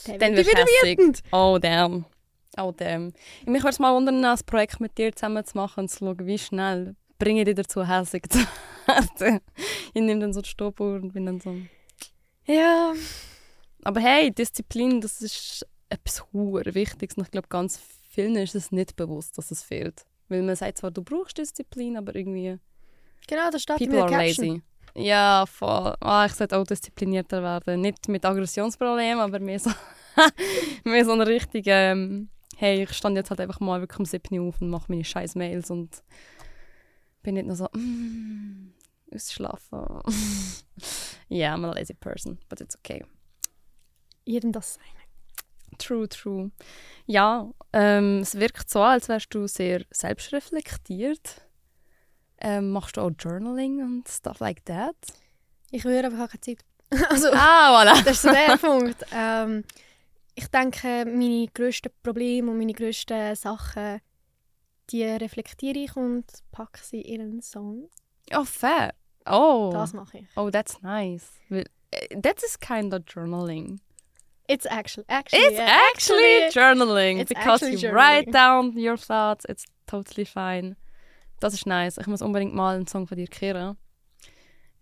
dann, 0.06 0.20
Dann 0.20 0.36
wird 0.36 0.48
wieder 0.48 0.66
wütend. 0.66 1.22
Oh, 1.32 1.58
damn. 1.62 2.04
Oh, 2.58 2.72
damn. 2.76 3.14
Mich 3.46 3.64
würde 3.64 3.70
es 3.70 3.80
mal 3.80 3.94
wundern, 3.94 4.24
ein 4.24 4.40
Projekt 4.46 4.80
mit 4.80 4.98
dir 4.98 5.14
zusammen 5.14 5.44
zu 5.46 5.58
machen 5.58 5.82
und 5.82 5.90
zu 5.90 6.00
schauen, 6.00 6.26
wie 6.26 6.38
schnell 6.38 6.96
bringe 7.20 7.42
ich 7.42 7.46
dich 7.46 7.56
dazu, 7.56 7.88
hässig 7.88 8.30
zu 8.30 8.40
werden. 8.88 9.42
ich 9.94 10.02
nehme 10.02 10.22
dann 10.22 10.34
so 10.34 10.42
die 10.42 10.50
Stoppuhr 10.50 10.96
und 10.96 11.14
bin 11.14 11.26
dann 11.26 11.40
so... 11.40 11.56
Ja, 12.46 12.94
Aber 13.84 14.00
hey, 14.00 14.32
Disziplin, 14.32 15.02
das 15.02 15.22
ist 15.22 15.66
etwas 15.90 16.24
hure 16.32 16.76
Wichtiges. 16.76 17.18
Und 17.18 17.24
ich 17.24 17.32
glaube, 17.32 17.48
ganz 17.48 17.80
vielen 18.10 18.36
ist 18.36 18.56
es 18.56 18.72
nicht 18.72 18.96
bewusst, 18.96 19.38
dass 19.38 19.52
es 19.52 19.64
fehlt. 19.64 20.06
Weil 20.30 20.44
man 20.44 20.56
sagt 20.56 20.78
zwar, 20.78 20.92
du 20.92 21.04
brauchst 21.04 21.38
Disziplin, 21.38 21.98
aber 21.98 22.16
irgendwie... 22.16 22.58
genau, 23.28 23.50
das 23.52 23.64
steht 23.64 23.82
in 23.82 23.90
People 23.90 24.04
are 24.04 24.12
Caption. 24.12 24.48
lazy. 24.48 24.64
Ja, 24.96 25.46
voll. 25.46 25.94
Ah, 26.00 26.26
ich 26.26 26.34
sollte 26.34 26.58
auch 26.58 26.66
disziplinierter 26.66 27.44
werden. 27.44 27.82
Nicht 27.82 28.08
mit 28.08 28.24
Aggressionsproblemen, 28.24 29.20
aber 29.20 29.40
mehr 29.40 29.60
so, 29.60 29.72
mehr 30.86 31.04
so 31.04 31.12
eine 31.12 31.28
richtige, 31.28 31.72
ähm, 31.72 32.30
hey, 32.56 32.84
ich 32.84 32.94
stand 32.94 33.16
jetzt 33.18 33.30
halt 33.30 33.40
einfach 33.42 33.60
mal 33.60 33.82
wirklich 33.82 34.00
um 34.00 34.06
7 34.06 34.38
Uhr 34.40 34.50
auf 34.50 34.62
und 34.62 34.70
mache 34.70 34.86
meine 34.90 35.04
scheiß 35.04 35.36
Mails 35.36 35.70
und 35.72 36.04
bin 37.24 37.36
nicht 37.36 37.48
nur 37.48 37.56
so, 37.56 37.66
mm, 37.74 38.74
ausschlafen. 39.14 40.02
yeah, 41.30 41.54
I'm 41.56 41.66
a 41.66 41.74
lazy 41.74 41.94
person, 41.94 42.40
but 42.50 42.62
it's 42.62 42.78
okay. 42.78 43.04
Jedem 44.26 44.52
das 44.52 44.76
sein. 44.76 44.84
True, 45.78 46.08
true. 46.08 46.52
Ja, 47.06 47.52
ähm, 47.74 48.20
es 48.20 48.36
wirkt 48.36 48.70
so, 48.70 48.82
als 48.82 49.10
wärst 49.10 49.34
du 49.34 49.48
sehr 49.48 49.84
selbstreflektiert. 49.92 51.42
Ähm, 52.38 52.72
machst 52.72 52.98
du 52.98 53.02
auch 53.02 53.12
Journaling 53.18 53.82
und 53.82 54.08
stuff 54.08 54.40
like 54.40 54.64
that? 54.66 54.96
Ich 55.72 55.84
höre 55.84 56.06
aber 56.06 56.28
keine 56.28 56.42
Zeit. 56.42 56.60
also, 57.10 57.30
Ah, 57.34 57.82
voilà. 57.84 58.04
das 58.04 58.18
ist 58.18 58.22
so 58.22 58.30
der 58.32 58.58
Punkt. 58.58 59.04
Ähm, 59.14 59.64
ich 60.36 60.48
denke, 60.48 61.06
meine 61.06 61.48
grössten 61.54 61.90
Probleme 62.04 62.52
und 62.52 62.58
meine 62.58 62.74
grössten 62.74 63.36
Sachen, 63.36 64.02
die 64.90 65.04
reflektiere 65.04 65.80
ich 65.80 65.96
und 65.96 66.26
packe 66.52 66.80
sie 66.82 67.02
in 67.02 67.22
einen 67.22 67.42
Song. 67.42 67.90
Oh, 68.34 68.44
fair. 68.44 68.94
Oh, 69.26 69.72
Das 69.74 69.94
mache 69.94 70.20
ich. 70.20 70.28
oh 70.36 70.50
that's 70.52 70.82
nice. 70.82 71.32
Äh, 71.50 71.64
That 72.22 72.44
is 72.44 72.60
kind 72.60 72.94
of 72.94 73.02
journaling. 73.08 73.80
It's 74.48 74.66
actually, 74.68 75.06
actually, 75.08 75.44
It's 75.46 75.58
yeah, 75.58 75.80
actually 75.92 76.50
journaling 76.52 77.20
It's 77.22 77.30
because 77.30 77.64
actually 77.64 77.82
you 77.82 77.90
journaling. 77.90 77.94
write 77.96 78.32
down 78.32 78.78
your 78.78 78.98
thoughts. 78.98 79.46
It's 79.50 79.66
totally 79.88 80.26
fine. 80.26 80.76
Das 81.40 81.54
ist 81.56 81.66
nice. 81.66 81.98
Ich 81.98 82.06
muss 82.08 82.22
unbedingt 82.22 82.54
mal 82.54 82.76
einen 82.76 82.86
Song 82.88 83.08
von 83.08 83.18
dir 83.18 83.28
hören. 83.40 83.78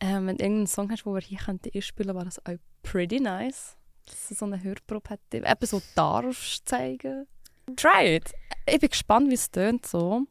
Ähm, 0.01 0.27
wenn 0.27 0.35
du 0.37 0.43
irgendeinen 0.43 0.67
Song 0.67 0.91
hast, 0.91 1.05
wo 1.05 1.13
wir 1.13 1.21
hier 1.21 1.37
könnten 1.37 1.81
spielen, 1.81 2.13
wäre 2.13 2.25
das 2.25 2.45
auch 2.45 2.57
pretty 2.81 3.21
nice. 3.21 3.77
Dass 4.05 4.27
du 4.29 4.35
so 4.35 4.45
eine 4.45 4.61
Hörprobe 4.61 5.09
hätte. 5.11 5.37
Eben 5.47 5.65
so 5.65 5.81
darfst 5.95 6.67
zeigen. 6.67 7.27
Try 7.75 8.17
it. 8.17 8.33
Ich 8.65 8.79
bin 8.79 8.89
gespannt, 8.89 9.29
wie 9.29 9.33
es 9.35 9.49
tönt 9.49 9.85
so. 9.85 10.23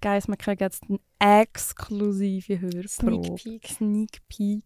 Guys, 0.00 0.26
wir 0.28 0.36
kriegen 0.36 0.62
jetzt 0.62 0.82
eine 0.88 0.98
exklusive 1.42 2.60
Hörprobe. 2.60 2.88
Sneak 2.88 3.34
Peek. 3.36 3.68
Sneak 3.68 4.28
Peek. 4.28 4.64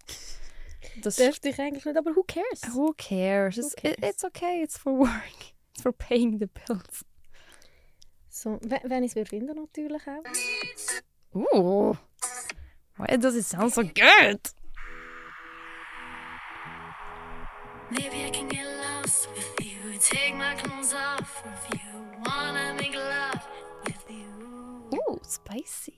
Das 1.03 1.16
Dürfte 1.16 1.49
ich 1.51 1.59
eigentlich 1.61 1.85
nicht, 1.85 1.96
aber 1.96 2.14
who 2.14 2.22
cares? 2.22 2.62
Who 2.75 2.94
cares? 2.96 3.59
It's, 3.59 3.75
cares? 3.77 3.96
it- 3.99 4.05
it's 4.05 4.25
okay. 4.25 4.62
It's 4.62 4.79
for 4.79 4.99
work. 4.99 5.11
It's 5.75 5.83
for 5.83 5.92
paying 5.92 6.38
the 6.38 6.46
bills. 6.46 7.05
So, 8.31 8.59
we- 8.62 8.81
wenn 8.85 9.03
ich 9.05 9.14
es 9.14 9.29
finde, 9.29 9.55
natürlich 9.55 10.03
auch. 10.07 11.37
Ooh. 11.55 11.94
Why 12.96 13.18
does 13.18 13.35
it 13.35 13.44
sound 13.44 13.75
so 13.75 13.83
good? 13.83 14.40
Maybe 17.90 18.25
I 18.25 18.31
can 18.31 18.49
get 18.49 18.66
lost 18.66 19.29
with 19.35 19.66
you. 19.66 19.99
Take 20.01 20.35
my 20.37 20.55
clothes 20.55 20.92
off 20.94 21.42
with 21.44 21.81
you. 21.81 22.05
Wanna 22.25 22.75
make 22.75 22.94
love 22.94 23.46
spicy. 25.27 25.94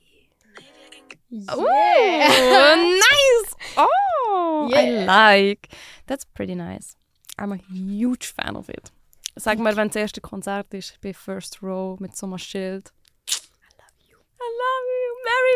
Yeah. 1.29 1.45
Oh, 1.49 3.01
nice! 3.11 3.55
Oh, 3.77 4.71
I 4.73 5.05
like. 5.05 5.69
That's 6.07 6.25
pretty 6.25 6.55
nice. 6.55 6.95
I'm 7.37 7.51
a 7.51 7.57
huge 7.57 8.27
fan 8.27 8.55
of 8.55 8.69
it. 8.69 8.91
Sag 9.37 9.59
mal, 9.59 9.75
wenn 9.77 9.87
das 9.87 9.95
erste 9.95 10.21
Konzert 10.21 10.73
ist, 10.73 10.91
ich 10.91 10.99
bin 10.99 11.13
First 11.13 11.61
Row 11.61 11.99
mit 11.99 12.15
so 12.15 12.25
einem 12.25 12.37
Schild. 12.39 12.91
I 13.29 13.69
love 13.77 13.95
you. 14.09 14.17
I 14.41 14.49
love 14.63 14.87
you. 14.97 15.11
Marry 15.29 15.55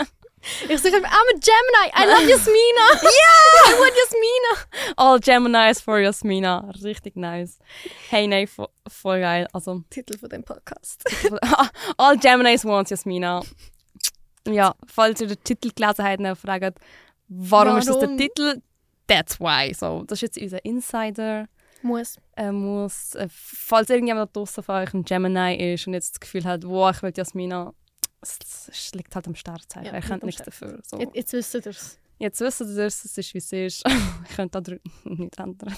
me. 0.00 0.06
Ich 0.68 0.80
sage 0.80 0.96
I'm 0.96 1.04
a 1.04 1.38
Gemini. 1.38 1.90
I 1.94 2.06
love 2.06 2.28
Jasmina. 2.28 3.02
yeah! 3.02 3.66
I 3.66 3.74
want 3.78 3.94
Jasmina. 3.94 4.94
All 4.98 5.18
Geminis 5.18 5.80
for 5.80 6.00
Jasmina. 6.00 6.70
Richtig 6.82 7.16
nice. 7.16 7.58
Hey, 8.10 8.26
nein, 8.26 8.46
vo 8.46 8.68
voll 8.88 9.20
geil. 9.20 9.46
Also, 9.52 9.82
Titel 9.90 10.18
von 10.18 10.28
dem 10.28 10.42
Podcast. 10.42 11.02
All 11.98 12.16
Geminis 12.18 12.64
want 12.64 12.90
Jasmina. 12.90 13.42
Ja, 14.46 14.74
falls 14.86 15.20
ihr 15.22 15.28
den 15.28 15.42
Titel 15.42 15.70
gelesen 15.74 16.04
habt 16.04 16.20
und 16.20 16.36
fragt, 16.36 16.78
warum, 17.28 17.78
ist 17.78 17.88
das 17.88 17.98
der 17.98 18.08
Warum? 18.08 18.18
Titel? 18.18 18.62
That's 19.06 19.40
why. 19.40 19.72
So, 19.72 20.04
das 20.06 20.22
ist 20.22 20.36
jetzt 20.36 20.38
unser 20.38 20.64
Insider. 20.64 21.46
Muss. 21.82 22.18
Äh, 22.36 22.52
muss, 22.52 23.14
äh, 23.14 23.28
falls 23.30 23.90
irgendjemand 23.90 24.30
da 24.30 24.40
draussen 24.40 24.62
von 24.62 24.76
euch 24.76 24.92
ein 24.94 25.04
Gemini 25.04 25.74
ist 25.74 25.86
und 25.86 25.94
jetzt 25.94 26.14
das 26.14 26.20
Gefühl 26.20 26.44
hat, 26.44 26.64
wow, 26.64 26.94
ich 26.94 27.02
will 27.02 27.12
Jasmina, 27.14 27.72
es, 28.24 28.68
liegt 28.94 29.14
halt 29.14 29.26
am 29.26 29.34
Sternzeichen. 29.34 29.86
Ja, 29.86 29.92
er 29.92 30.02
am 30.02 30.24
nichts 30.24 30.42
dafür. 30.42 30.80
So. 30.84 30.98
Jetzt, 30.98 31.14
jetzt 31.14 31.32
wisst 31.32 31.54
ihr 31.54 31.66
es. 31.66 31.98
Jetzt 32.18 32.40
wissen 32.40 32.76
wir 32.76 32.84
es, 32.84 33.04
es 33.04 33.18
ist 33.18 33.34
wie 33.34 33.38
es 33.38 33.52
ist. 33.52 33.84
ich 34.28 34.36
könnte 34.36 34.62
da 34.62 34.72
nichts 35.04 35.38
ändern. 35.38 35.76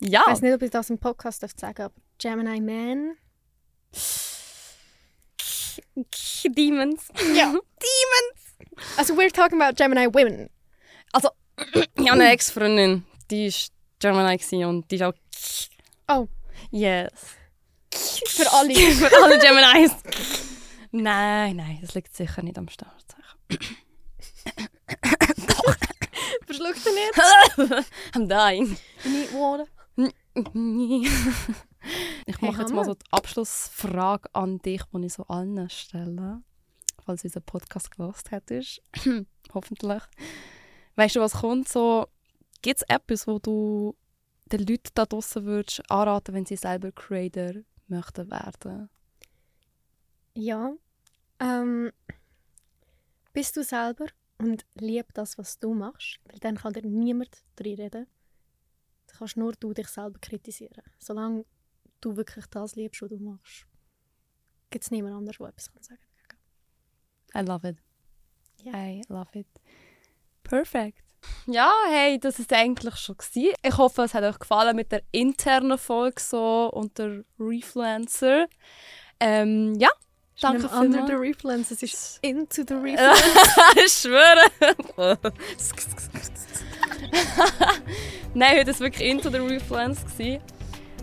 Ja, 0.00 0.22
Ich 0.26 0.32
weiß 0.32 0.40
nicht, 0.42 0.54
ob 0.54 0.62
ich 0.62 0.70
das 0.70 0.90
im 0.90 0.98
Podcast 0.98 1.42
sagen 1.58 1.82
aber 1.82 1.94
Gemini 2.18 2.60
Man. 2.60 3.16
Demons. 6.44 7.08
Ja. 7.34 7.54
Also, 8.96 9.14
we're 9.14 9.32
talking 9.32 9.60
about 9.60 9.76
Gemini 9.76 10.06
Women. 10.06 10.48
Ich 11.96 12.08
habe 12.08 12.20
eine 12.20 12.30
Ex-Freundin, 12.30 13.04
die 13.30 13.46
war 13.46 13.72
Gemini 13.98 14.64
und 14.64 14.88
die 14.90 14.96
ist 14.96 15.02
auch. 15.02 15.12
Oh. 16.06 16.28
Yes. 16.70 17.10
Für 17.92 18.52
alle. 18.52 18.74
Für 18.74 19.24
alle 19.24 19.38
Geminis. 19.38 19.92
Nein, 20.90 21.56
nein, 21.56 21.78
das 21.80 21.94
liegt 21.94 22.14
sicher 22.14 22.42
nicht 22.42 22.58
am 22.58 22.68
Sternzeichen. 22.68 23.38
Verschluckt 26.46 26.86
ihr 26.86 26.92
nicht? 26.92 27.14
I'm 28.14 28.28
dying. 28.28 28.76
Nicht 29.04 29.32
Worte. 29.32 29.66
ich 32.26 32.38
Hey, 32.40 32.50
mache 32.50 32.62
jetzt 32.62 32.72
mal 32.72 32.84
so 32.84 32.94
die 32.94 33.06
Abschlussfrage 33.10 34.28
an 34.34 34.58
dich, 34.58 34.82
die 34.92 35.06
ich 35.06 35.12
so 35.12 35.24
allen 35.24 35.68
stelle, 35.70 36.42
falls 37.04 37.24
unser 37.24 37.40
Podcast 37.40 37.90
gelost 37.90 38.30
hättest. 38.30 38.82
Hoffentlich. 39.54 40.02
Weißt 40.96 41.16
du, 41.16 41.20
was 41.20 41.34
kommt? 41.34 41.68
So, 41.68 42.06
Gibt 42.62 42.82
es 42.82 42.88
etwas, 42.88 43.26
wo 43.26 43.38
du 43.38 43.96
den 44.46 44.60
Leuten 44.60 44.90
da 44.94 45.06
draußen 45.06 45.44
würdest 45.44 45.82
anraten, 45.90 46.34
wenn 46.34 46.46
sie 46.46 46.56
selber 46.56 46.90
Creator 46.90 47.62
möchten 47.86 48.30
werden? 48.30 48.90
Ja. 50.38 50.72
Ähm, 51.40 51.90
bist 53.32 53.56
du 53.56 53.64
selber 53.64 54.06
und 54.38 54.64
lieb 54.74 55.12
das, 55.14 55.36
was 55.36 55.58
du 55.58 55.74
machst, 55.74 56.20
weil 56.26 56.38
dann 56.38 56.56
kann 56.56 56.72
dir 56.72 56.86
niemand 56.86 57.42
drin 57.56 57.74
reden. 57.74 58.06
Dann 59.06 59.16
kannst 59.18 59.36
nur 59.36 59.52
du 59.54 59.72
dich 59.72 59.88
selber 59.88 60.16
kritisieren. 60.20 60.84
Solange 61.00 61.44
du 62.00 62.16
wirklich 62.16 62.46
das 62.46 62.76
liebst, 62.76 63.02
was 63.02 63.08
du 63.08 63.18
machst, 63.18 63.66
gibt 64.70 64.84
es 64.84 64.92
niemand 64.92 65.16
anderes, 65.16 65.38
der 65.38 65.48
etwas 65.48 65.72
kann 65.72 65.82
sagen 65.82 66.02
I 67.34 67.40
love 67.40 67.68
it. 67.68 67.78
Ja. 68.62 68.72
I 68.74 69.02
love 69.08 69.36
it. 69.36 69.48
Perfect. 70.44 71.02
Ja, 71.46 71.72
hey, 71.90 72.18
das 72.20 72.38
ist 72.38 72.52
eigentlich 72.52 72.94
schon 72.96 73.16
gewesen. 73.16 73.54
Ich 73.60 73.76
hoffe, 73.76 74.02
es 74.02 74.14
hat 74.14 74.22
euch 74.22 74.38
gefallen 74.38 74.76
mit 74.76 74.92
der 74.92 75.02
internen 75.10 75.78
Folge 75.78 76.20
so 76.20 76.70
und 76.72 76.96
der 76.96 77.24
Refluencer. 77.40 78.46
Ähm, 79.18 79.74
ja, 79.80 79.90
danke 80.40 80.62
Danke 80.62 80.76
Under 80.76 81.06
the. 81.06 81.12
Refluence, 81.14 81.70
es 81.70 81.82
ist 81.82 82.18
into 82.22 82.62
the 82.66 82.74
Refluence. 82.82 83.22
ich 83.84 83.92
schwöre. 83.92 84.50
Nein, 88.34 88.58
heute 88.58 88.66
war 88.66 88.74
es 88.74 88.80
wirklich 88.80 89.08
into 89.08 89.30
the 89.30 89.38
gewesen. 89.38 90.40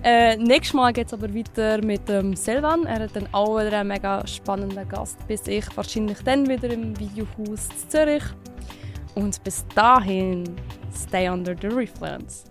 Äh, 0.04 0.38
nächstes 0.38 0.74
Mal 0.76 0.94
geht 0.94 1.08
es 1.08 1.14
aber 1.14 1.34
weiter 1.34 1.84
mit 1.84 2.08
dem 2.08 2.36
Selvan. 2.36 2.86
Er 2.86 3.00
hat 3.00 3.16
dann 3.16 3.28
auch 3.32 3.58
wieder 3.58 3.80
einen 3.80 3.90
mega 3.90 4.26
spannenden 4.28 4.88
Gast. 4.88 5.18
Bis 5.28 5.48
ich 5.48 5.66
wahrscheinlich 5.76 6.20
dann 6.24 6.48
wieder 6.48 6.70
im 6.70 6.98
Videohaus 7.00 7.70
in 7.70 7.90
Zürich. 7.90 8.24
Und 9.16 9.44
bis 9.44 9.66
dahin, 9.74 10.44
stay 10.94 11.28
under 11.28 11.56
the 11.60 11.68
Refluence. 11.68 12.44